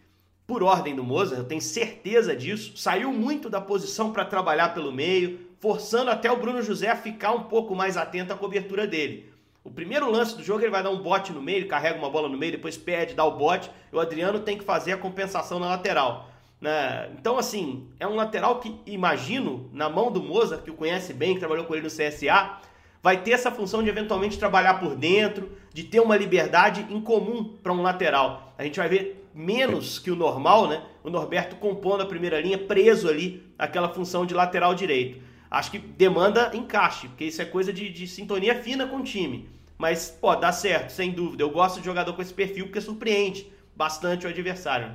por 0.47 0.63
ordem 0.63 0.95
do 0.95 1.03
Mozart, 1.03 1.39
eu 1.39 1.47
tenho 1.47 1.61
certeza 1.61 2.35
disso, 2.35 2.75
saiu 2.75 3.13
muito 3.13 3.51
da 3.51 3.61
posição 3.61 4.11
para 4.11 4.25
trabalhar 4.25 4.73
pelo 4.73 4.91
meio, 4.91 5.47
forçando 5.59 6.09
até 6.09 6.31
o 6.31 6.37
Bruno 6.37 6.63
José 6.63 6.89
a 6.89 6.95
ficar 6.95 7.33
um 7.33 7.43
pouco 7.43 7.75
mais 7.75 7.97
atento 7.97 8.33
à 8.33 8.35
cobertura 8.35 8.87
dele. 8.87 9.31
O 9.63 9.69
primeiro 9.69 10.09
lance 10.09 10.37
do 10.37 10.43
jogo 10.43 10.61
ele 10.61 10.71
vai 10.71 10.81
dar 10.81 10.89
um 10.89 11.01
bote 11.01 11.33
no 11.33 11.41
meio, 11.41 11.57
ele 11.57 11.65
carrega 11.65 11.99
uma 11.99 12.09
bola 12.09 12.29
no 12.29 12.37
meio, 12.37 12.53
depois 12.53 12.77
pede, 12.77 13.13
dá 13.13 13.25
o 13.25 13.37
bote, 13.37 13.69
e 13.91 13.95
o 13.95 13.99
Adriano 13.99 14.39
tem 14.39 14.57
que 14.57 14.63
fazer 14.63 14.93
a 14.93 14.97
compensação 14.97 15.59
na 15.59 15.67
lateral. 15.67 16.29
Né? 16.61 17.09
Então, 17.19 17.37
assim, 17.37 17.87
é 17.99 18.07
um 18.07 18.15
lateral 18.15 18.59
que 18.59 18.79
imagino, 18.85 19.69
na 19.73 19.89
mão 19.89 20.11
do 20.11 20.23
Mozart, 20.23 20.63
que 20.63 20.71
o 20.71 20.75
conhece 20.75 21.13
bem, 21.13 21.33
que 21.33 21.39
trabalhou 21.39 21.65
com 21.65 21.73
ele 21.73 21.83
no 21.83 21.89
CSA, 21.89 22.57
vai 23.03 23.21
ter 23.21 23.31
essa 23.31 23.51
função 23.51 23.83
de 23.83 23.89
eventualmente 23.89 24.39
trabalhar 24.39 24.75
por 24.79 24.95
dentro, 24.95 25.51
de 25.73 25.83
ter 25.83 25.99
uma 25.99 26.15
liberdade 26.15 26.85
incomum 26.89 27.57
para 27.61 27.73
um 27.73 27.81
lateral. 27.81 28.53
A 28.57 28.63
gente 28.63 28.79
vai 28.79 28.87
ver 28.87 29.27
menos 29.33 29.99
que 29.99 30.09
o 30.11 30.15
normal, 30.15 30.67
né? 30.67 30.83
O 31.03 31.09
Norberto 31.09 31.55
compondo 31.57 32.01
a 32.01 32.05
primeira 32.05 32.41
linha, 32.41 32.57
preso 32.57 33.07
ali 33.07 33.43
aquela 33.57 33.89
função 33.89 34.25
de 34.25 34.33
lateral 34.33 34.73
direito 34.73 35.28
acho 35.49 35.71
que 35.71 35.79
demanda 35.79 36.51
encaixe, 36.55 37.07
porque 37.07 37.25
isso 37.25 37.41
é 37.41 37.45
coisa 37.45 37.73
de, 37.73 37.89
de 37.89 38.07
sintonia 38.07 38.61
fina 38.61 38.87
com 38.87 38.97
o 38.97 39.03
time. 39.03 39.49
Mas, 39.77 40.09
pô, 40.09 40.35
dá 40.35 40.51
certo, 40.51 40.91
sem 40.91 41.11
dúvida. 41.11 41.41
Eu 41.41 41.49
gosto 41.49 41.79
de 41.79 41.85
jogador 41.85 42.13
com 42.13 42.21
esse 42.21 42.33
perfil 42.33 42.65
porque 42.65 42.81
surpreende 42.81 43.51
bastante 43.75 44.27
o 44.27 44.29
adversário. 44.29 44.91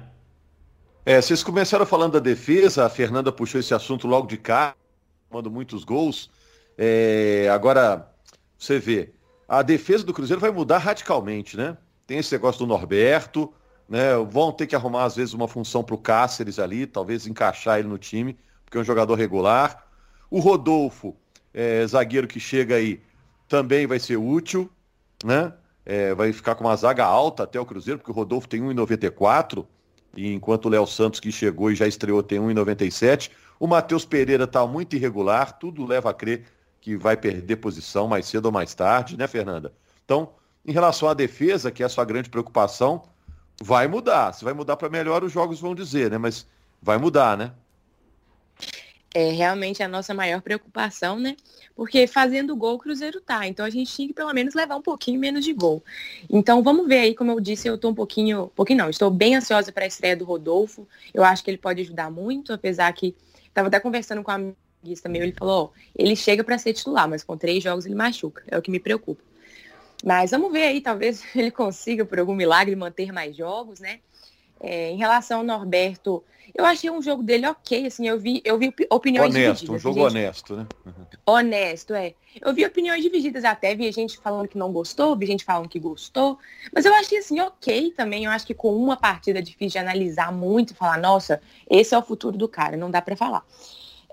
É, 1.07 1.21
vocês 1.21 1.43
começaram 1.43 1.87
falando 1.87 2.13
da 2.13 2.19
defesa, 2.19 2.85
a 2.85 2.91
Fernanda 2.91 3.33
puxou 3.33 3.61
esse 3.61 3.75
assunto 3.75 4.07
logo 4.07 4.27
de 4.27 4.37
cá, 4.37 4.75
tomando 5.31 5.51
muitos 5.51 5.85
gols. 5.85 6.31
É, 6.77 7.49
agora, 7.51 8.11
você 8.59 8.79
vê, 8.79 9.13
a 9.49 9.63
defesa 9.63 10.05
do 10.05 10.13
Cruzeiro 10.13 10.41
vai 10.41 10.51
mudar 10.51 10.79
radicalmente, 10.79 11.57
né? 11.57 11.77
Tem 12.07 12.19
esse 12.19 12.33
negócio 12.33 12.59
do 12.59 12.67
Norberto, 12.67 13.53
né? 13.89 14.17
Vão 14.31 14.53
ter 14.53 14.67
que 14.67 14.77
arrumar, 14.77 15.05
às 15.05 15.17
vezes, 15.17 15.35
uma 15.35 15.49
função 15.49 15.83
para 15.83 15.95
o 15.95 15.99
Cáceres 15.99 16.59
ali, 16.59 16.87
talvez 16.87 17.27
encaixar 17.27 17.79
ele 17.79 17.89
no 17.89 17.99
time, 17.99 18.39
porque 18.65 18.77
é 18.79 18.81
um 18.81 18.85
jogador 18.85 19.15
regular. 19.15 19.84
O 20.35 20.41
Rodolfo, 20.41 21.15
é, 21.53 21.87
zagueiro 21.87 22.27
que 22.27 22.41
chega 22.41 22.75
aí, 22.75 23.01
também 23.47 23.87
vai 23.87 24.01
ser 24.01 24.17
útil, 24.17 24.69
né? 25.23 25.53
É, 25.87 26.13
vai 26.13 26.33
ficar 26.33 26.57
com 26.57 26.65
uma 26.65 26.75
zaga 26.75 27.05
alta 27.05 27.45
até 27.45 27.61
o 27.61 27.65
Cruzeiro, 27.65 28.01
porque 28.01 28.11
o 28.11 28.15
Rodolfo 28.15 28.49
tem 28.49 28.61
1,94, 28.61 29.65
e 30.17 30.35
enquanto 30.35 30.65
o 30.65 30.69
Léo 30.69 30.89
Santos, 30.89 31.21
que 31.21 31.31
chegou 31.31 31.71
e 31.71 31.77
já 31.77 31.87
estreou, 31.87 32.21
tem 32.21 32.41
1,97. 32.41 33.31
O 33.61 33.69
Matheus 33.69 34.05
Pereira 34.05 34.43
está 34.43 34.67
muito 34.67 34.97
irregular, 34.97 35.57
tudo 35.57 35.87
leva 35.87 36.11
a 36.11 36.13
crer 36.13 36.47
que 36.81 36.97
vai 36.97 37.17
perder 37.17 37.55
posição 37.59 38.09
mais 38.09 38.27
cedo 38.27 38.47
ou 38.47 38.53
mais 38.53 38.75
tarde, 38.75 39.17
né, 39.17 39.29
Fernanda? 39.29 39.73
Então, 40.05 40.31
em 40.67 40.73
relação 40.73 41.09
à 41.09 41.15
defesa, 41.15 41.71
que 41.71 41.81
é 41.81 41.87
a 41.87 41.89
sua 41.89 42.05
grande 42.05 42.29
preocupação, 42.29 43.05
vai 43.63 43.87
mudar. 43.87 44.33
Se 44.33 44.45
vai 44.45 44.53
mudar 44.53 44.77
para 44.77 44.89
melhor, 44.89 45.23
os 45.23 45.31
jogos 45.31 45.61
vão 45.61 45.77
dizer, 45.77 46.11
né? 46.11 46.19
Mas 46.19 46.45
vai 46.83 46.99
mudar, 46.99 47.39
né? 47.39 47.53
É 49.15 49.31
realmente 49.31 49.81
a 49.81 49.87
nossa 49.87 50.13
maior 50.13 50.43
preocupação, 50.43 51.21
né? 51.21 51.37
Porque 51.77 52.07
fazendo 52.09 52.57
gol 52.57 52.75
o 52.75 52.79
Cruzeiro 52.79 53.21
tá. 53.21 53.47
Então 53.47 53.65
a 53.65 53.71
gente 53.71 53.95
tinha 53.95 54.09
que 54.09 54.15
pelo 54.15 54.33
menos 54.35 54.55
levar 54.55 54.75
um 54.75 54.83
pouquinho 54.83 55.21
menos 55.21 55.45
de 55.45 55.53
gol. 55.53 55.83
Então 56.29 56.63
vamos 56.65 56.89
ver 56.89 56.99
aí, 56.99 57.15
como 57.15 57.31
eu 57.31 57.39
disse, 57.39 57.69
eu 57.69 57.79
tô 57.79 57.91
um 57.91 57.95
pouquinho, 57.95 58.51
pouquinho 58.57 58.81
não, 58.81 58.91
estou 58.91 59.11
bem 59.11 59.37
ansiosa 59.37 59.71
para 59.71 59.85
a 59.85 59.87
estreia 59.87 60.17
do 60.17 60.25
Rodolfo. 60.25 60.87
Eu 61.15 61.23
acho 61.23 61.45
que 61.45 61.51
ele 61.51 61.59
pode 61.59 61.81
ajudar 61.81 62.11
muito, 62.11 62.53
apesar 62.53 62.93
que 62.93 63.15
estava 63.47 63.69
até 63.69 63.79
conversando 63.79 64.23
com 64.25 64.33
a 64.33 64.35
amiguista 64.35 65.09
meu, 65.09 65.23
ele 65.23 65.33
falou, 65.33 65.73
ó, 65.73 65.81
ele 65.97 66.17
chega 66.17 66.43
para 66.43 66.59
ser 66.59 66.73
titular, 66.73 67.09
mas 67.09 67.23
com 67.23 67.37
três 67.37 67.63
jogos 67.63 67.87
ele 67.87 67.95
machuca. 67.95 68.43
É 68.49 68.59
o 68.59 68.63
que 68.63 68.71
me 68.71 68.81
preocupa. 68.81 69.23
Mas 70.05 70.33
vamos 70.33 70.53
ver 70.53 70.65
aí, 70.65 70.81
talvez 70.81 71.25
ele 71.37 71.53
consiga, 71.53 72.05
por 72.05 72.19
algum 72.19 72.35
milagre, 72.35 72.75
manter 72.75 73.13
mais 73.13 73.37
jogos, 73.37 73.79
né? 73.79 74.01
É, 74.67 74.91
em 74.91 74.97
relação 74.97 75.41
ao 75.41 75.45
Norberto, 75.45 76.25
eu 76.55 76.65
achei 76.65 76.89
um 76.89 77.03
jogo 77.03 77.23
dele 77.23 77.47
ok, 77.47 77.87
assim, 77.87 78.09
eu 78.09 78.19
vi, 78.19 78.41
eu 78.45 78.57
vi 78.57 78.73
opiniões 78.89 79.29
honesto, 79.29 79.61
divididas. 79.61 79.75
um 79.75 79.79
jogo 79.79 80.01
gente... 80.01 80.11
honesto, 80.11 80.57
né? 80.57 80.67
Uhum. 80.87 81.05
Honesto, 81.27 81.95
é. 81.95 82.15
Eu 82.41 82.55
vi 82.55 82.65
opiniões 82.65 83.03
divididas 83.03 83.45
até, 83.45 83.75
vi 83.75 83.91
gente 83.93 84.17
falando 84.19 84.49
que 84.49 84.57
não 84.57 84.73
gostou, 84.73 85.17
vi 85.17 85.27
gente 85.27 85.45
falando 85.45 85.69
que 85.69 85.79
gostou, 85.79 86.39
mas 86.73 86.87
eu 86.87 86.95
achei 86.95 87.19
assim, 87.19 87.41
ok 87.41 87.91
também, 87.91 88.25
eu 88.25 88.31
acho 88.31 88.47
que 88.47 88.55
com 88.55 88.75
uma 88.75 88.97
partida 88.97 89.43
difícil 89.43 89.73
de 89.73 89.79
analisar 89.79 90.33
muito 90.33 90.73
e 90.73 90.75
falar, 90.75 90.99
nossa, 90.99 91.43
esse 91.69 91.95
é 91.95 91.99
o 91.99 92.03
futuro 92.03 92.39
do 92.39 92.49
cara, 92.49 92.77
não 92.77 92.91
dá 92.91 93.03
para 93.03 93.17
falar. 93.17 93.45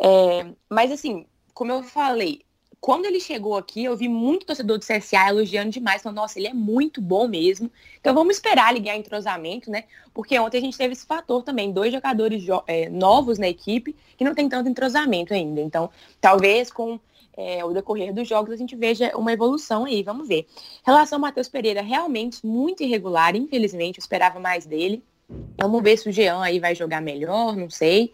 É, 0.04 0.48
mas 0.70 0.92
assim, 0.92 1.26
como 1.54 1.72
eu 1.72 1.84
falei, 1.84 2.42
quando 2.82 3.06
ele 3.06 3.20
chegou 3.20 3.56
aqui, 3.56 3.84
eu 3.84 3.96
vi 3.96 4.10
muito 4.10 4.44
torcedor 4.44 4.80
do 4.80 4.84
CSA 4.84 5.30
elogiando 5.30 5.70
demais, 5.70 6.02
falando, 6.02 6.18
nossa, 6.18 6.40
ele 6.40 6.48
é 6.48 6.54
muito 6.54 7.00
bom 7.00 7.28
mesmo. 7.28 7.72
Então 8.00 8.12
vamos 8.12 8.38
esperar 8.38 8.72
ele 8.72 8.80
ganhar 8.80 8.98
entrosamento, 8.98 9.70
né? 9.70 9.84
Porque 10.12 10.38
ontem 10.40 10.58
a 10.58 10.62
gente 10.62 10.76
teve 10.76 10.94
esse 10.94 11.06
fator 11.06 11.44
também, 11.44 11.72
dois 11.72 11.94
jogadores 11.94 12.44
é, 12.66 12.90
novos 12.90 13.38
na 13.38 13.48
equipe 13.48 13.96
que 14.18 14.24
não 14.24 14.34
tem 14.34 14.50
tanto 14.50 14.68
entrosamento 14.68 15.32
ainda. 15.32 15.62
Então, 15.62 15.92
talvez 16.20 16.72
com 16.72 17.00
é, 17.38 17.64
o 17.64 17.72
decorrer 17.72 18.12
dos 18.12 18.28
jogos 18.28 18.52
a 18.52 18.58
gente 18.58 18.76
veja 18.76 19.16
uma 19.16 19.32
evolução 19.32 19.86
aí, 19.86 20.02
vamos 20.02 20.28
ver. 20.28 20.48
Relação 20.84 21.18
ao 21.18 21.22
Matheus 21.22 21.48
Pereira, 21.48 21.84
realmente 21.84 22.44
muito 22.44 22.82
irregular, 22.82 23.36
infelizmente, 23.36 24.00
eu 24.00 24.02
esperava 24.02 24.40
mais 24.40 24.66
dele. 24.66 25.04
Vamos 25.56 25.84
ver 25.84 25.98
se 25.98 26.10
o 26.10 26.12
Jean 26.12 26.42
aí 26.42 26.60
vai 26.60 26.74
jogar 26.74 27.00
melhor, 27.00 27.56
não 27.56 27.70
sei. 27.70 28.12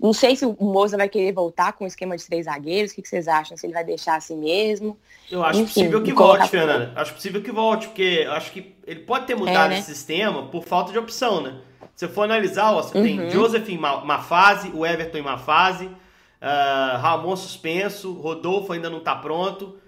Não 0.00 0.14
sei 0.14 0.34
se 0.34 0.46
o 0.46 0.56
Moza 0.58 0.96
vai 0.96 1.08
querer 1.08 1.32
voltar 1.32 1.74
com 1.74 1.84
o 1.84 1.86
esquema 1.86 2.16
de 2.16 2.24
três 2.24 2.46
zagueiros. 2.46 2.92
O 2.92 2.94
que, 2.94 3.06
vocês 3.06 3.28
acham? 3.28 3.56
Se 3.56 3.66
ele 3.66 3.74
vai 3.74 3.84
deixar 3.84 4.16
assim 4.16 4.36
mesmo? 4.36 4.98
Eu 5.30 5.44
acho 5.44 5.60
Enfim, 5.60 5.74
possível 5.74 6.02
que 6.02 6.12
volte, 6.12 6.48
Fernanda. 6.48 6.92
Acho 6.96 7.14
possível 7.14 7.42
que 7.42 7.52
volte, 7.52 7.86
porque 7.88 8.26
acho 8.30 8.50
que 8.50 8.74
ele 8.86 9.00
pode 9.00 9.26
ter 9.26 9.34
mudado 9.34 9.66
é, 9.66 9.68
né? 9.74 9.78
esse 9.78 9.94
sistema 9.94 10.46
por 10.46 10.64
falta 10.64 10.90
de 10.90 10.98
opção, 10.98 11.42
né? 11.42 11.60
Se 11.94 12.08
for 12.08 12.22
analisar, 12.22 12.72
ó, 12.72 12.82
você 12.82 12.96
uhum. 12.96 13.04
tem 13.04 13.30
Joseph 13.30 13.68
em 13.68 13.76
uma, 13.76 14.22
fase, 14.22 14.70
o 14.74 14.86
Everton 14.86 15.18
em 15.18 15.20
uma 15.20 15.36
fase, 15.36 15.84
uh, 15.84 16.96
Ramon 16.98 17.36
suspenso, 17.36 18.14
Rodolfo 18.14 18.72
ainda 18.72 18.88
não 18.88 18.98
está 18.98 19.14
pronto. 19.14 19.78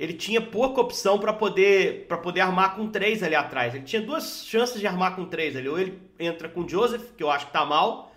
Ele 0.00 0.14
tinha 0.14 0.40
pouca 0.40 0.80
opção 0.80 1.18
para 1.18 1.32
poder 1.32 2.06
para 2.06 2.16
poder 2.16 2.40
armar 2.40 2.74
com 2.74 2.86
três 2.86 3.22
ali 3.22 3.34
atrás. 3.34 3.74
Ele 3.74 3.84
tinha 3.84 4.00
duas 4.00 4.46
chances 4.46 4.80
de 4.80 4.86
armar 4.86 5.14
com 5.14 5.26
três 5.26 5.54
ali. 5.56 5.68
Ou 5.68 5.78
ele 5.78 6.00
entra 6.18 6.48
com 6.48 6.66
Joseph, 6.66 7.10
que 7.16 7.22
eu 7.22 7.30
acho 7.30 7.46
que 7.46 7.50
está 7.50 7.66
mal, 7.66 8.07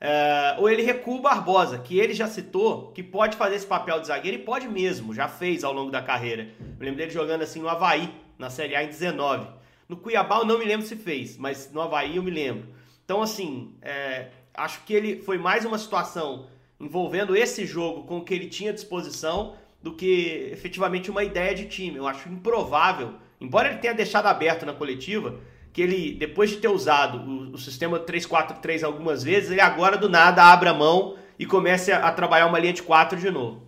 é, 0.00 0.56
ou 0.58 0.70
ele 0.70 0.82
recua 0.82 1.16
o 1.16 1.22
Barbosa, 1.22 1.78
que 1.78 1.98
ele 1.98 2.14
já 2.14 2.28
citou, 2.28 2.92
que 2.92 3.02
pode 3.02 3.36
fazer 3.36 3.56
esse 3.56 3.66
papel 3.66 4.00
de 4.00 4.06
zagueiro 4.06 4.38
e 4.38 4.44
pode 4.44 4.68
mesmo, 4.68 5.12
já 5.12 5.28
fez 5.28 5.64
ao 5.64 5.72
longo 5.72 5.90
da 5.90 6.00
carreira. 6.00 6.48
Eu 6.60 6.84
lembro 6.84 6.96
dele 6.96 7.10
jogando 7.10 7.42
assim 7.42 7.60
no 7.60 7.68
Havaí, 7.68 8.08
na 8.38 8.48
Série 8.48 8.76
A 8.76 8.84
em 8.84 8.88
19. 8.88 9.48
No 9.88 9.96
Cuiabá 9.96 10.38
eu 10.38 10.44
não 10.44 10.58
me 10.58 10.64
lembro 10.64 10.86
se 10.86 10.94
fez, 10.94 11.36
mas 11.36 11.72
no 11.72 11.80
Havaí 11.80 12.16
eu 12.16 12.22
me 12.22 12.30
lembro. 12.30 12.68
Então, 13.04 13.22
assim, 13.22 13.74
é, 13.82 14.28
acho 14.54 14.84
que 14.84 14.92
ele 14.92 15.22
foi 15.22 15.38
mais 15.38 15.64
uma 15.64 15.78
situação 15.78 16.46
envolvendo 16.78 17.34
esse 17.34 17.66
jogo 17.66 18.04
com 18.04 18.18
o 18.18 18.24
que 18.24 18.34
ele 18.34 18.48
tinha 18.48 18.70
à 18.70 18.74
disposição 18.74 19.56
do 19.82 19.94
que 19.94 20.50
efetivamente 20.52 21.10
uma 21.10 21.24
ideia 21.24 21.54
de 21.54 21.66
time. 21.66 21.96
Eu 21.96 22.06
acho 22.06 22.28
improvável, 22.28 23.14
embora 23.40 23.70
ele 23.70 23.78
tenha 23.78 23.94
deixado 23.94 24.26
aberto 24.26 24.66
na 24.66 24.72
coletiva, 24.72 25.40
que 25.72 25.82
ele, 25.82 26.14
depois 26.14 26.50
de 26.50 26.56
ter 26.56 26.68
usado 26.68 27.18
o, 27.18 27.54
o 27.54 27.58
sistema 27.58 27.98
3-4-3 28.00 28.82
algumas 28.82 29.22
vezes, 29.22 29.50
ele 29.50 29.60
agora 29.60 29.96
do 29.96 30.08
nada 30.08 30.42
abre 30.44 30.68
a 30.68 30.74
mão 30.74 31.16
e 31.38 31.46
comece 31.46 31.92
a, 31.92 32.08
a 32.08 32.12
trabalhar 32.12 32.46
uma 32.46 32.58
linha 32.58 32.72
de 32.72 32.82
4 32.82 33.18
de 33.18 33.30
novo. 33.30 33.62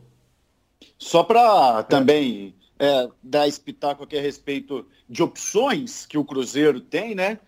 Só 0.99 1.23
para 1.23 1.83
também 1.85 2.55
é, 2.79 3.09
dar 3.23 3.47
espetáculo 3.47 4.05
aqui 4.05 4.17
a 4.17 4.23
respeito 4.23 4.87
de 5.09 5.23
opções 5.23 6.07
que 6.07 6.17
o 6.19 6.25
Cruzeiro 6.25 6.81
tem, 6.81 7.15
né? 7.15 7.39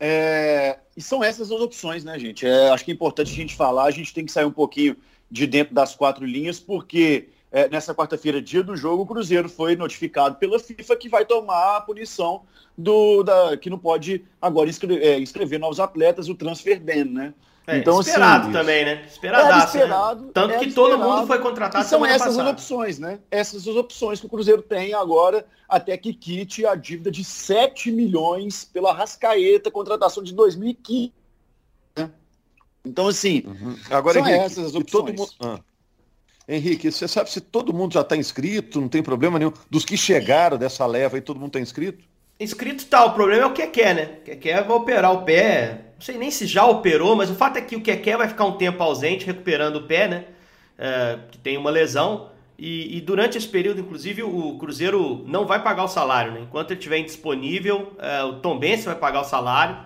É, 0.00 0.78
e 0.96 1.02
são 1.02 1.22
essas 1.22 1.50
as 1.50 1.60
opções, 1.60 2.04
né, 2.04 2.18
gente? 2.18 2.46
É, 2.46 2.70
acho 2.70 2.84
que 2.84 2.90
é 2.90 2.94
importante 2.94 3.32
a 3.32 3.34
gente 3.34 3.54
falar, 3.54 3.84
a 3.84 3.90
gente 3.90 4.14
tem 4.14 4.24
que 4.24 4.32
sair 4.32 4.44
um 4.44 4.52
pouquinho 4.52 4.96
de 5.30 5.46
dentro 5.46 5.74
das 5.74 5.94
quatro 5.94 6.24
linhas, 6.24 6.58
porque 6.58 7.28
é, 7.50 7.68
nessa 7.68 7.94
quarta-feira, 7.94 8.42
dia 8.42 8.62
do 8.62 8.76
jogo, 8.76 9.02
o 9.02 9.06
Cruzeiro 9.06 9.48
foi 9.48 9.74
notificado 9.74 10.36
pela 10.36 10.58
FIFA 10.58 10.96
que 10.96 11.08
vai 11.08 11.24
tomar 11.24 11.76
a 11.76 11.80
punição 11.80 12.42
do, 12.76 13.22
da, 13.22 13.56
que 13.56 13.70
não 13.70 13.78
pode 13.78 14.24
agora 14.40 14.68
inscrever, 14.68 15.02
é, 15.02 15.18
inscrever 15.18 15.58
novos 15.58 15.80
atletas, 15.80 16.28
o 16.28 16.34
transfer 16.34 16.80
ban, 16.80 17.04
né? 17.04 17.34
É, 17.66 17.76
então, 17.76 17.98
assim, 17.98 18.10
esperado 18.10 18.44
assim, 18.44 18.52
também, 18.52 18.84
né? 18.84 19.04
Esperadaço, 19.06 19.76
né? 19.76 19.82
esperado, 19.82 20.24
né? 20.24 20.30
Tanto 20.32 20.58
que 20.58 20.68
esperado, 20.68 20.74
todo 20.74 20.98
mundo 20.98 21.26
foi 21.26 21.38
contratado. 21.38 21.84
E 21.84 21.86
são 21.86 22.04
essas 22.04 22.28
passada. 22.28 22.44
as 22.44 22.50
opções, 22.50 22.98
né? 22.98 23.18
Essas 23.30 23.68
as 23.68 23.76
opções 23.76 24.20
que 24.20 24.26
o 24.26 24.28
Cruzeiro 24.28 24.62
tem 24.62 24.94
agora, 24.94 25.44
até 25.68 25.94
que 25.98 26.14
quite 26.14 26.64
a 26.64 26.74
dívida 26.74 27.10
de 27.10 27.22
7 27.22 27.92
milhões 27.92 28.64
pela 28.64 28.92
Rascaeta, 28.94 29.70
contratação 29.70 30.22
de 30.22 30.32
2015. 30.32 31.12
Né? 31.94 32.10
Então, 32.86 33.06
assim, 33.06 33.42
uhum. 33.44 33.76
agora, 33.90 34.18
são 34.18 34.26
Henrique, 34.26 34.44
essas 34.44 34.66
as 34.68 34.74
opções. 34.74 35.14
Mundo... 35.14 35.30
Ah. 35.40 35.60
Henrique, 36.48 36.90
você 36.90 37.06
sabe 37.06 37.30
se 37.30 37.42
todo 37.42 37.74
mundo 37.74 37.92
já 37.92 38.00
está 38.00 38.16
inscrito, 38.16 38.80
não 38.80 38.88
tem 38.88 39.02
problema 39.02 39.38
nenhum. 39.38 39.52
Dos 39.70 39.84
que 39.84 39.98
chegaram 39.98 40.56
dessa 40.56 40.86
leva 40.86 41.18
e 41.18 41.20
todo 41.20 41.38
mundo 41.38 41.48
está 41.48 41.60
inscrito? 41.60 42.02
Inscrito 42.40 42.86
tá, 42.86 43.04
o 43.04 43.12
problema 43.12 43.42
é 43.42 43.46
o 43.46 43.52
Keké, 43.52 43.94
né? 43.94 44.10
O 44.20 44.24
Keké 44.24 44.62
vai 44.62 44.76
operar 44.76 45.12
o 45.12 45.24
pé. 45.24 45.92
Não 45.96 46.00
sei 46.00 46.16
nem 46.16 46.30
se 46.30 46.46
já 46.46 46.64
operou, 46.64 47.14
mas 47.14 47.28
o 47.30 47.34
fato 47.34 47.58
é 47.58 47.60
que 47.60 47.76
o 47.76 47.82
Keké 47.82 48.16
vai 48.16 48.28
ficar 48.28 48.46
um 48.46 48.56
tempo 48.56 48.82
ausente, 48.82 49.26
recuperando 49.26 49.76
o 49.76 49.86
pé, 49.86 50.08
né? 50.08 50.24
É, 50.78 51.18
que 51.30 51.36
tem 51.36 51.58
uma 51.58 51.68
lesão. 51.68 52.30
E, 52.58 52.96
e, 52.96 53.00
durante 53.00 53.36
esse 53.36 53.46
período, 53.46 53.80
inclusive, 53.80 54.22
o 54.22 54.56
Cruzeiro 54.58 55.24
não 55.26 55.46
vai 55.46 55.62
pagar 55.62 55.84
o 55.84 55.88
salário, 55.88 56.32
né? 56.32 56.40
Enquanto 56.40 56.70
ele 56.70 56.78
estiver 56.78 56.98
indisponível, 56.98 57.92
é, 57.98 58.22
o 58.22 58.34
Tom 58.34 58.58
Bense 58.58 58.84
vai 58.84 58.96
pagar 58.96 59.20
o 59.20 59.24
salário. 59.24 59.76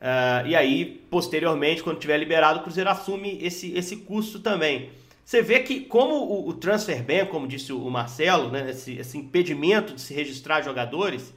É, 0.00 0.48
e 0.48 0.56
aí, 0.56 0.84
posteriormente, 1.10 1.82
quando 1.82 1.98
tiver 1.98 2.18
liberado, 2.18 2.60
o 2.60 2.62
Cruzeiro 2.62 2.90
assume 2.90 3.38
esse, 3.40 3.72
esse 3.76 3.96
custo 3.98 4.40
também. 4.40 4.90
Você 5.24 5.42
vê 5.42 5.60
que, 5.60 5.80
como 5.80 6.14
o, 6.14 6.48
o 6.48 6.54
transfer 6.54 7.02
ban, 7.02 7.26
como 7.26 7.46
disse 7.46 7.72
o 7.72 7.90
Marcelo, 7.90 8.50
né? 8.50 8.70
esse, 8.70 8.96
esse 8.96 9.16
impedimento 9.16 9.94
de 9.94 10.00
se 10.00 10.12
registrar 10.12 10.62
jogadores 10.62 11.32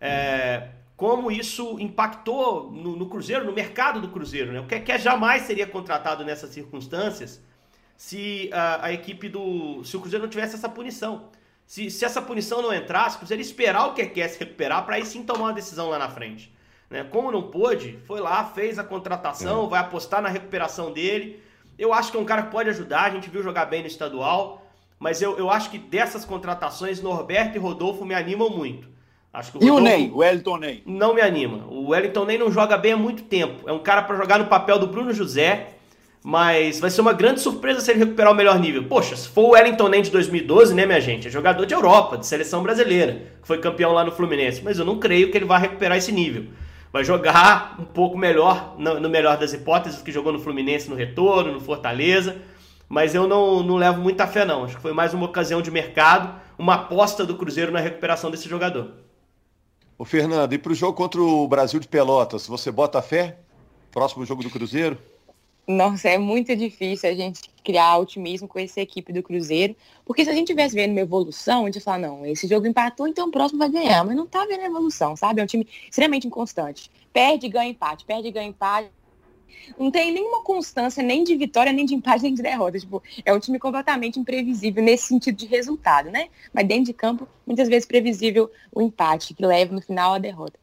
é, 0.00 0.68
como 0.96 1.30
isso 1.30 1.78
impactou 1.80 2.70
no, 2.70 2.96
no, 2.96 3.08
Cruzeiro, 3.08 3.44
no 3.44 3.52
mercado 3.52 4.00
do 4.00 4.08
Cruzeiro. 4.08 4.52
Né? 4.52 4.60
O 4.60 4.66
que, 4.66 4.80
que 4.80 4.98
jamais 4.98 5.42
seria 5.42 5.66
contratado 5.66 6.24
nessas 6.24 6.50
circunstâncias 6.50 7.42
se 7.96 8.50
a, 8.52 8.86
a, 8.86 8.92
equipe 8.92 9.28
do. 9.28 9.84
se 9.84 9.96
o 9.96 10.00
Cruzeiro 10.00 10.24
não 10.24 10.30
tivesse 10.30 10.56
essa 10.56 10.68
punição. 10.68 11.28
Se, 11.66 11.90
se 11.90 12.04
essa 12.04 12.20
punição 12.20 12.60
não 12.60 12.74
entrasse, 12.74 13.16
o 13.16 13.18
Cruzeiro 13.20 13.40
esperar 13.40 13.86
o 13.86 13.94
que 13.94 14.04
quer 14.06 14.28
se 14.28 14.38
recuperar 14.38 14.84
para 14.84 14.96
aí 14.96 15.06
sim 15.06 15.22
tomar 15.22 15.44
uma 15.44 15.52
decisão 15.52 15.88
lá 15.88 15.98
na 15.98 16.08
frente. 16.08 16.52
Né? 16.88 17.04
Como 17.04 17.30
não 17.30 17.50
pôde, 17.50 17.98
foi 18.04 18.20
lá, 18.20 18.44
fez 18.44 18.78
a 18.78 18.84
contratação, 18.84 19.68
vai 19.68 19.80
apostar 19.80 20.20
na 20.20 20.28
recuperação 20.28 20.92
dele. 20.92 21.42
Eu 21.80 21.94
acho 21.94 22.12
que 22.12 22.18
é 22.18 22.20
um 22.20 22.26
cara 22.26 22.42
que 22.42 22.50
pode 22.50 22.68
ajudar, 22.68 23.04
a 23.04 23.10
gente 23.10 23.30
viu 23.30 23.42
jogar 23.42 23.64
bem 23.64 23.80
no 23.80 23.86
estadual, 23.86 24.66
mas 24.98 25.22
eu, 25.22 25.38
eu 25.38 25.48
acho 25.48 25.70
que 25.70 25.78
dessas 25.78 26.26
contratações, 26.26 27.00
Norberto 27.00 27.56
e 27.56 27.58
Rodolfo 27.58 28.04
me 28.04 28.14
animam 28.14 28.50
muito. 28.50 28.86
Acho 29.32 29.52
que 29.52 29.56
o 29.56 29.62
e 29.62 29.70
Rodolfo 29.70 29.82
o 29.82 29.88
Ney, 29.88 30.10
o 30.10 30.18
Wellington 30.18 30.56
Ney? 30.58 30.82
Não 30.84 31.14
me 31.14 31.22
anima. 31.22 31.64
O 31.70 31.88
Wellington 31.88 32.26
Ney 32.26 32.36
não 32.36 32.52
joga 32.52 32.76
bem 32.76 32.92
há 32.92 32.96
muito 32.98 33.22
tempo. 33.22 33.66
É 33.66 33.72
um 33.72 33.78
cara 33.78 34.02
para 34.02 34.14
jogar 34.14 34.38
no 34.38 34.44
papel 34.44 34.78
do 34.78 34.88
Bruno 34.88 35.10
José, 35.14 35.68
mas 36.22 36.78
vai 36.78 36.90
ser 36.90 37.00
uma 37.00 37.14
grande 37.14 37.40
surpresa 37.40 37.80
se 37.80 37.90
ele 37.90 38.00
recuperar 38.00 38.34
o 38.34 38.36
melhor 38.36 38.58
nível. 38.58 38.84
Poxa, 38.84 39.16
se 39.16 39.26
for 39.30 39.46
o 39.46 39.50
Wellington 39.52 39.88
Ney 39.88 40.02
de 40.02 40.10
2012, 40.10 40.74
né, 40.74 40.84
minha 40.84 41.00
gente? 41.00 41.28
É 41.28 41.30
jogador 41.30 41.64
de 41.64 41.72
Europa, 41.72 42.18
de 42.18 42.26
seleção 42.26 42.62
brasileira, 42.62 43.22
que 43.40 43.48
foi 43.48 43.56
campeão 43.56 43.92
lá 43.92 44.04
no 44.04 44.12
Fluminense. 44.12 44.60
Mas 44.62 44.78
eu 44.78 44.84
não 44.84 44.98
creio 44.98 45.30
que 45.30 45.38
ele 45.38 45.46
vá 45.46 45.56
recuperar 45.56 45.96
esse 45.96 46.12
nível. 46.12 46.44
Vai 46.92 47.04
jogar 47.04 47.76
um 47.78 47.84
pouco 47.84 48.18
melhor, 48.18 48.74
no, 48.78 49.08
melhor 49.08 49.36
das 49.36 49.52
hipóteses, 49.52 50.02
que 50.02 50.10
jogou 50.10 50.32
no 50.32 50.40
Fluminense 50.40 50.90
no 50.90 50.96
retorno, 50.96 51.52
no 51.52 51.60
Fortaleza. 51.60 52.42
Mas 52.88 53.14
eu 53.14 53.28
não, 53.28 53.62
não 53.62 53.76
levo 53.76 54.00
muita 54.00 54.26
fé, 54.26 54.44
não. 54.44 54.64
Acho 54.64 54.76
que 54.76 54.82
foi 54.82 54.92
mais 54.92 55.14
uma 55.14 55.26
ocasião 55.26 55.62
de 55.62 55.70
mercado, 55.70 56.34
uma 56.58 56.74
aposta 56.74 57.24
do 57.24 57.36
Cruzeiro 57.36 57.70
na 57.70 57.78
recuperação 57.78 58.30
desse 58.30 58.48
jogador. 58.48 58.90
Ô 59.96 60.04
Fernando, 60.04 60.52
e 60.52 60.58
para 60.58 60.72
o 60.72 60.74
jogo 60.74 60.94
contra 60.94 61.20
o 61.20 61.46
Brasil 61.46 61.78
de 61.78 61.86
Pelotas, 61.86 62.46
você 62.46 62.72
bota 62.72 63.00
fé? 63.00 63.38
Próximo 63.92 64.24
jogo 64.24 64.42
do 64.42 64.50
Cruzeiro? 64.50 64.98
Nossa, 65.70 66.08
é 66.08 66.18
muito 66.18 66.56
difícil 66.56 67.08
a 67.08 67.14
gente 67.14 67.48
criar 67.62 67.98
otimismo 67.98 68.48
com 68.48 68.58
essa 68.58 68.80
equipe 68.80 69.12
do 69.12 69.22
Cruzeiro, 69.22 69.76
porque 70.04 70.24
se 70.24 70.30
a 70.30 70.34
gente 70.34 70.48
tivesse 70.48 70.74
vendo 70.74 70.90
uma 70.90 71.00
evolução, 71.00 71.62
a 71.62 71.66
gente 71.66 71.76
ia 71.76 71.80
falar, 71.80 71.98
não, 71.98 72.26
esse 72.26 72.48
jogo 72.48 72.66
empatou, 72.66 73.06
então 73.06 73.28
o 73.28 73.30
próximo 73.30 73.60
vai 73.60 73.68
ganhar, 73.68 74.04
mas 74.04 74.16
não 74.16 74.26
tá 74.26 74.44
vendo 74.46 74.62
a 74.62 74.66
evolução, 74.66 75.14
sabe? 75.14 75.40
É 75.40 75.44
um 75.44 75.46
time 75.46 75.68
extremamente 75.88 76.26
inconstante. 76.26 76.90
Perde, 77.12 77.48
ganha, 77.48 77.70
empate, 77.70 78.04
perde, 78.04 78.32
ganha, 78.32 78.48
empate, 78.48 78.90
não 79.78 79.92
tem 79.92 80.10
nenhuma 80.10 80.42
constância 80.42 81.04
nem 81.04 81.22
de 81.22 81.36
vitória, 81.36 81.72
nem 81.72 81.86
de 81.86 81.94
empate, 81.94 82.24
nem 82.24 82.34
de 82.34 82.42
derrota. 82.42 82.76
Tipo, 82.76 83.00
é 83.24 83.32
um 83.32 83.38
time 83.38 83.56
completamente 83.60 84.18
imprevisível 84.18 84.82
nesse 84.82 85.06
sentido 85.06 85.36
de 85.36 85.46
resultado, 85.46 86.10
né? 86.10 86.30
Mas 86.52 86.66
dentro 86.66 86.86
de 86.86 86.92
campo, 86.92 87.28
muitas 87.46 87.68
vezes 87.68 87.86
previsível 87.86 88.50
o 88.72 88.82
empate, 88.82 89.34
que 89.34 89.46
leva 89.46 89.72
no 89.72 89.80
final 89.80 90.14
a 90.14 90.18
derrota. 90.18 90.58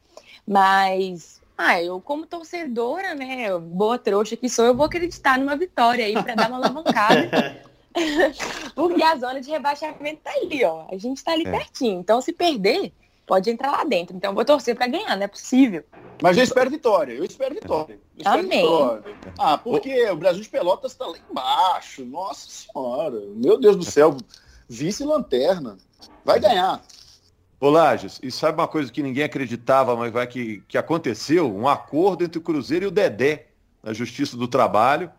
Mas, 0.45 1.41
ah, 1.57 1.81
eu 1.81 1.99
como 1.99 2.27
torcedora, 2.27 3.15
né, 3.15 3.57
boa 3.57 3.97
trouxa 3.97 4.37
que 4.37 4.47
sou, 4.47 4.65
eu 4.65 4.75
vou 4.75 4.85
acreditar 4.85 5.39
numa 5.39 5.55
vitória 5.55 6.05
aí 6.05 6.13
para 6.13 6.35
dar 6.35 6.49
uma 6.49 6.57
alavancada. 6.57 7.65
Porque 8.75 9.01
a 9.01 9.15
zona 9.15 9.41
de 9.41 9.49
rebaixamento 9.49 10.21
tá 10.23 10.31
ali, 10.31 10.63
ó. 10.63 10.85
A 10.91 10.97
gente 10.97 11.23
tá 11.23 11.31
ali 11.31 11.47
é. 11.47 11.51
pertinho. 11.51 11.99
Então, 11.99 12.21
se 12.21 12.31
perder, 12.31 12.93
pode 13.25 13.49
entrar 13.49 13.71
lá 13.71 13.83
dentro. 13.83 14.15
Então, 14.15 14.31
eu 14.31 14.35
vou 14.35 14.45
torcer 14.45 14.75
para 14.75 14.87
ganhar, 14.87 15.15
não 15.15 15.23
é 15.23 15.27
possível. 15.27 15.83
Mas 16.21 16.37
eu 16.37 16.43
espero 16.43 16.69
vitória, 16.69 17.13
eu 17.13 17.23
espero 17.23 17.55
vitória. 17.55 17.95
Eu 17.95 18.17
espero 18.17 18.39
Amém. 18.39 18.61
Vitória. 18.61 19.03
Ah, 19.37 19.57
porque 19.57 20.09
o 20.09 20.15
Brasil 20.15 20.43
de 20.43 20.49
Pelotas 20.49 20.91
está 20.91 21.07
lá 21.07 21.17
embaixo. 21.29 22.05
Nossa 22.05 22.47
Senhora. 22.49 23.19
Meu 23.35 23.59
Deus 23.59 23.75
do 23.75 23.83
céu. 23.83 24.15
Vice-lanterna. 24.69 25.77
Vai 26.23 26.39
ganhar. 26.39 26.81
Ô 27.59 27.69
Lages, 27.69 28.19
e 28.21 28.31
sabe 28.31 28.59
uma 28.59 28.67
coisa 28.67 28.91
que 28.91 29.01
ninguém 29.01 29.23
acreditava, 29.23 29.95
mas 29.95 30.11
vai 30.11 30.27
que, 30.27 30.61
que 30.67 30.77
aconteceu? 30.77 31.53
Um 31.55 31.67
acordo 31.67 32.23
entre 32.23 32.37
o 32.37 32.41
Cruzeiro 32.41 32.85
e 32.85 32.87
o 32.87 32.91
Dedé 32.91 33.47
na 33.83 33.93
Justiça 33.93 34.37
do 34.37 34.47
Trabalho 34.47 35.11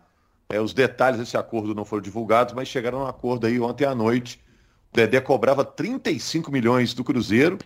É, 0.49 0.61
os 0.61 0.73
detalhes 0.73 1.19
desse 1.19 1.37
acordo 1.37 1.75
não 1.75 1.85
foram 1.85 2.03
divulgados, 2.03 2.53
mas 2.53 2.67
chegaram 2.67 3.01
a 3.01 3.05
um 3.05 3.07
acordo 3.07 3.47
aí 3.47 3.59
ontem 3.59 3.85
à 3.85 3.95
noite. 3.95 4.41
O 4.93 4.95
Dedé 4.97 5.21
cobrava 5.21 5.65
35 5.65 6.51
milhões 6.51 6.93
do 6.93 7.03
Cruzeiro, 7.03 7.57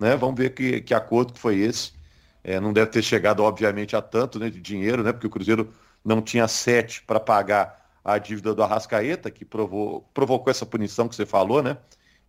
né? 0.00 0.16
Vamos 0.16 0.36
ver 0.38 0.54
que, 0.54 0.80
que 0.82 0.94
acordo 0.94 1.32
que 1.34 1.40
foi 1.40 1.58
esse. 1.58 1.92
É, 2.44 2.60
não 2.60 2.72
deve 2.72 2.90
ter 2.90 3.02
chegado, 3.02 3.42
obviamente, 3.42 3.96
a 3.96 4.02
tanto 4.02 4.38
né, 4.38 4.50
de 4.50 4.60
dinheiro, 4.60 5.02
né? 5.02 5.12
Porque 5.12 5.26
o 5.26 5.30
Cruzeiro 5.30 5.72
não 6.04 6.22
tinha 6.22 6.48
sete 6.48 7.02
para 7.02 7.20
pagar 7.20 7.90
a 8.04 8.18
dívida 8.18 8.54
do 8.54 8.62
Arrascaeta, 8.62 9.30
que 9.30 9.44
provou, 9.44 10.02
provocou 10.14 10.50
essa 10.50 10.66
punição 10.66 11.08
que 11.08 11.16
você 11.16 11.26
falou, 11.26 11.62
né? 11.62 11.78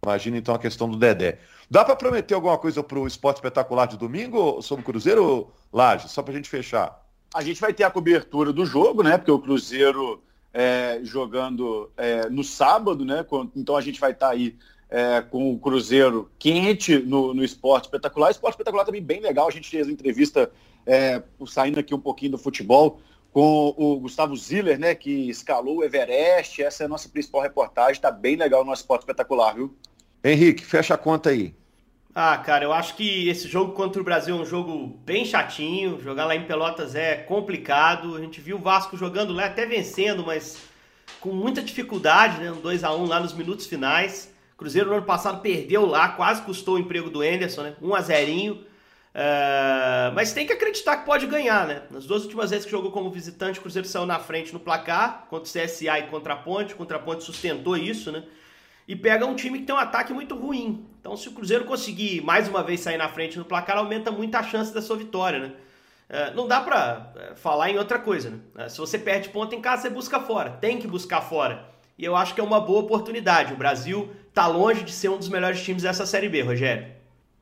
Imagina 0.04 0.38
então 0.38 0.56
a 0.56 0.60
questão 0.60 0.90
do 0.90 0.98
Dedé. 0.98 1.40
Dá 1.70 1.84
para 1.84 1.96
prometer 1.96 2.34
alguma 2.34 2.58
coisa 2.58 2.82
para 2.82 2.98
o 2.98 3.06
esporte 3.06 3.38
espetacular 3.38 3.86
de 3.86 3.98
domingo 3.98 4.62
sobre 4.62 4.82
o 4.82 4.86
Cruzeiro, 4.86 5.52
Laje? 5.72 6.08
Só 6.08 6.24
para 6.24 6.34
a 6.34 6.36
gente 6.36 6.50
fechar. 6.50 7.06
A 7.34 7.44
gente 7.44 7.60
vai 7.60 7.74
ter 7.74 7.84
a 7.84 7.92
cobertura 7.92 8.54
do 8.54 8.66
jogo, 8.66 9.04
né? 9.04 9.18
Porque 9.18 9.32
o 9.32 9.40
Cruzeiro 9.40 10.24
é, 10.54 11.00
jogando 11.04 11.92
é, 11.98 12.30
no 12.30 12.44
sábado, 12.44 13.04
né? 13.04 13.26
Então 13.56 13.76
a 13.76 13.82
gente 13.82 14.00
vai 14.00 14.12
estar 14.12 14.28
tá 14.28 14.34
aí 14.34 14.56
é, 14.90 15.22
com 15.22 15.54
o 15.54 15.60
Cruzeiro 15.60 16.32
quente 16.40 16.98
no, 16.98 17.34
no 17.34 17.44
esporte 17.44 17.86
espetacular. 17.86 18.32
Esporte 18.32 18.54
espetacular 18.54 18.86
também 18.86 19.04
bem 19.04 19.20
legal. 19.20 19.48
A 19.48 19.52
gente 19.52 19.70
fez 19.70 19.86
uma 19.86 19.94
entrevista 19.94 20.50
é, 20.88 21.22
saindo 21.46 21.80
aqui 21.80 21.94
um 21.94 22.00
pouquinho 22.00 22.32
do 22.32 22.38
futebol 22.38 23.02
com 23.32 23.76
o 23.78 24.00
Gustavo 24.00 24.36
Ziller, 24.36 24.80
né? 24.80 24.96
Que 24.96 25.30
escalou 25.30 25.78
o 25.78 25.84
Everest. 25.84 26.64
Essa 26.64 26.84
é 26.84 26.86
a 26.86 26.90
nossa 26.90 27.10
principal 27.10 27.42
reportagem. 27.42 27.94
Está 27.94 28.10
bem 28.10 28.38
legal 28.38 28.66
no 28.66 28.74
esporte 28.74 29.02
espetacular, 29.02 29.54
viu? 29.54 29.76
Henrique, 30.24 30.66
fecha 30.66 30.94
a 30.94 30.98
conta 30.98 31.30
aí. 31.30 31.54
Ah, 32.14 32.38
cara, 32.38 32.66
eu 32.66 32.74
acho 32.74 32.96
que 32.96 33.30
esse 33.30 33.48
jogo 33.48 33.74
contra 33.74 34.02
o 34.02 34.04
Brasil 34.04 34.36
é 34.36 34.40
um 34.42 34.46
jogo 34.46 35.00
bem 35.06 35.24
chatinho. 35.24 36.02
Jogar 36.02 36.26
lá 36.26 36.36
em 36.36 36.46
Pelotas 36.46 36.96
é 36.96 37.16
complicado. 37.16 38.16
A 38.16 38.20
gente 38.20 38.42
viu 38.42 38.58
o 38.58 38.60
Vasco 38.60 38.98
jogando 38.98 39.32
lá, 39.32 39.46
até 39.46 39.66
vencendo, 39.66 40.26
mas 40.26 40.58
com 41.22 41.30
muita 41.30 41.62
dificuldade, 41.62 42.42
né? 42.42 42.52
Um 42.52 42.62
2x1 42.62 43.08
lá 43.08 43.20
nos 43.20 43.34
minutos 43.34 43.68
finais. 43.68 44.34
Cruzeiro 44.58 44.90
no 44.90 44.98
ano 44.98 45.06
passado 45.06 45.42
perdeu 45.42 45.86
lá, 45.86 46.10
quase 46.10 46.42
custou 46.42 46.76
o 46.76 46.80
emprego 46.80 47.10
do 47.10 47.24
Enderson, 47.24 47.62
né? 47.62 47.76
1 47.82 47.96
a 47.96 48.02
0 48.02 48.32
uh, 48.52 48.58
Mas 50.14 50.34
tem 50.34 50.46
que 50.46 50.52
acreditar 50.52 50.98
que 50.98 51.06
pode 51.06 51.26
ganhar, 51.26 51.66
né? 51.66 51.84
Nas 51.90 52.06
duas 52.06 52.24
últimas 52.24 52.50
vezes 52.50 52.66
que 52.66 52.72
jogou 52.72 52.92
como 52.92 53.10
visitante, 53.10 53.60
o 53.60 53.62
Cruzeiro 53.62 53.88
saiu 53.88 54.06
na 54.06 54.20
frente 54.20 54.52
no 54.52 54.60
placar, 54.60 55.28
contra 55.30 55.48
o 55.48 55.66
CSA 55.66 56.00
e 56.00 56.08
contra 56.08 56.34
a 56.34 56.38
Ponte. 56.38 56.76
Contra 56.76 56.98
a 56.98 57.00
Ponte 57.00 57.24
sustentou 57.24 57.78
isso, 57.78 58.12
né? 58.12 58.24
E 58.90 58.96
pega 58.96 59.24
um 59.24 59.36
time 59.36 59.60
que 59.60 59.66
tem 59.66 59.76
um 59.76 59.78
ataque 59.78 60.12
muito 60.12 60.34
ruim. 60.36 60.84
Então, 61.00 61.16
se 61.16 61.30
o 61.30 61.32
Cruzeiro 61.32 61.64
conseguir 61.64 62.22
mais 62.22 62.48
uma 62.48 62.64
vez 62.64 62.80
sair 62.80 62.98
na 62.98 63.08
frente 63.08 63.38
no 63.38 63.46
placar, 63.46 63.78
aumenta 63.78 64.10
muito 64.10 64.34
a 64.34 64.42
chance 64.42 64.74
da 64.74 64.82
sua 64.82 64.98
vitória, 64.98 65.38
né? 65.38 65.52
É, 66.10 66.34
não 66.34 66.48
dá 66.48 66.60
pra 66.60 67.14
é, 67.16 67.36
falar 67.36 67.70
em 67.70 67.78
outra 67.78 68.00
coisa, 68.00 68.32
né? 68.32 68.40
É, 68.58 68.68
se 68.68 68.80
você 68.80 68.98
perde 68.98 69.30
ponto 69.30 69.54
em 69.54 69.62
casa, 69.62 69.84
você 69.84 69.90
busca 69.92 70.20
fora. 70.20 70.50
Tem 70.50 70.80
que 70.80 70.88
buscar 70.88 71.22
fora. 71.22 71.70
E 72.00 72.04
eu 72.04 72.16
acho 72.16 72.34
que 72.34 72.42
é 72.42 72.44
uma 72.44 72.60
boa 72.60 72.80
oportunidade. 72.80 73.54
O 73.54 73.58
Brasil 73.58 74.10
tá 74.34 74.48
longe 74.48 74.84
de 74.84 74.92
ser 74.92 75.10
um 75.10 75.20
dos 75.20 75.30
melhores 75.30 75.62
times 75.62 75.84
dessa 75.84 76.08
Série 76.08 76.28
B, 76.28 76.42
Rogério. 76.42 76.88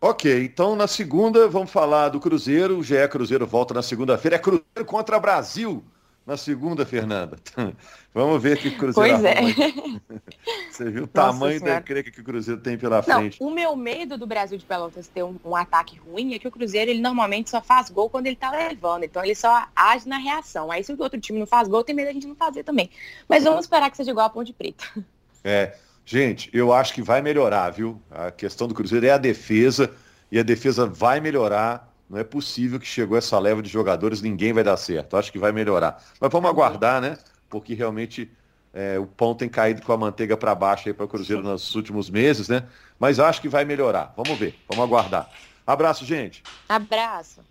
Ok, 0.01 0.43
então 0.43 0.75
na 0.75 0.86
segunda 0.86 1.47
vamos 1.47 1.71
falar 1.71 2.10
do 2.10 2.19
Cruzeiro. 2.19 2.77
O 2.77 2.83
GE 2.83 3.07
Cruzeiro 3.10 3.47
volta 3.47 3.73
na 3.73 3.81
segunda-feira. 3.81 4.36
É 4.36 4.39
Cruzeiro 4.39 4.83
contra 4.86 5.17
Brasil 5.17 5.81
na 6.27 6.35
segunda, 6.35 6.85
Fernanda. 6.85 7.37
Vamos 8.13 8.43
ver 8.43 8.57
que 8.57 8.67
o 8.67 8.77
Cruzeiro. 8.77 9.17
Pois 9.17 9.23
é. 9.23 9.39
Você 10.69 10.91
viu 10.91 11.05
o 11.05 11.07
tamanho 11.07 11.61
da 11.61 11.77
encrenca 11.77 12.11
que 12.11 12.19
o 12.19 12.23
Cruzeiro 12.23 12.59
tem 12.59 12.77
pela 12.77 13.01
frente. 13.01 13.39
Não, 13.39 13.47
o 13.47 13.53
meu 13.53 13.73
medo 13.77 14.17
do 14.17 14.27
Brasil 14.27 14.57
de 14.57 14.65
Pelotas 14.65 15.07
ter 15.07 15.23
um, 15.23 15.37
um, 15.45 15.55
ataque 15.55 15.97
ruim 15.97 16.33
é 16.33 16.39
que 16.39 16.47
o 16.47 16.51
Cruzeiro 16.51 16.91
ele 16.91 16.99
normalmente 16.99 17.49
só 17.49 17.61
faz 17.61 17.89
gol 17.89 18.09
quando 18.09 18.27
ele 18.27 18.35
tá 18.35 18.51
levando. 18.51 19.05
Então 19.05 19.23
ele 19.23 19.35
só 19.35 19.67
age 19.73 20.09
na 20.09 20.17
reação. 20.17 20.69
Aí 20.69 20.83
se 20.83 20.91
o 20.91 21.01
outro 21.01 21.17
time 21.17 21.39
não 21.39 21.47
faz 21.47 21.69
gol, 21.69 21.81
tem 21.81 21.95
medo 21.95 22.07
da 22.07 22.13
gente 22.13 22.27
não 22.27 22.35
fazer 22.35 22.63
também. 22.63 22.89
Mas 23.29 23.45
vamos 23.45 23.61
esperar 23.61 23.89
que 23.89 23.95
seja 23.95 24.11
igual 24.11 24.25
a 24.25 24.29
Ponte 24.29 24.51
Preta. 24.51 24.83
É. 25.45 25.77
Gente, 26.05 26.49
eu 26.53 26.73
acho 26.73 26.93
que 26.93 27.01
vai 27.01 27.21
melhorar, 27.21 27.69
viu? 27.69 28.01
A 28.11 28.31
questão 28.31 28.67
do 28.67 28.73
Cruzeiro 28.73 29.05
é 29.05 29.11
a 29.11 29.17
defesa. 29.17 29.93
E 30.29 30.37
a 30.37 30.43
defesa 30.43 30.85
vai 30.85 31.21
melhorar 31.21 31.96
não 32.09 32.17
é 32.17 32.23
possível 32.23 32.79
que 32.79 32.85
chegou 32.87 33.17
essa 33.17 33.37
leva 33.37 33.61
de 33.61 33.69
jogadores, 33.69 34.21
ninguém 34.21 34.53
vai 34.53 34.63
dar 34.63 34.77
certo. 34.77 35.17
Acho 35.17 35.31
que 35.31 35.39
vai 35.39 35.51
melhorar. 35.51 36.01
Mas 36.19 36.31
vamos 36.31 36.49
aguardar, 36.49 37.01
né? 37.01 37.17
Porque 37.49 37.73
realmente 37.73 38.31
é, 38.73 38.97
o 38.97 39.05
pão 39.05 39.35
tem 39.35 39.49
caído 39.49 39.81
com 39.81 39.91
a 39.91 39.97
manteiga 39.97 40.37
para 40.37 40.53
baixo 40.55 40.87
aí 40.87 40.93
para 40.93 41.05
o 41.05 41.07
Cruzeiro 41.07 41.43
nos 41.43 41.75
últimos 41.75 42.09
meses, 42.09 42.47
né? 42.47 42.63
Mas 42.99 43.19
acho 43.19 43.41
que 43.41 43.49
vai 43.49 43.65
melhorar. 43.65 44.13
Vamos 44.15 44.37
ver, 44.37 44.55
vamos 44.69 44.83
aguardar. 44.83 45.29
Abraço, 45.65 46.05
gente. 46.05 46.43
Abraço. 46.69 47.41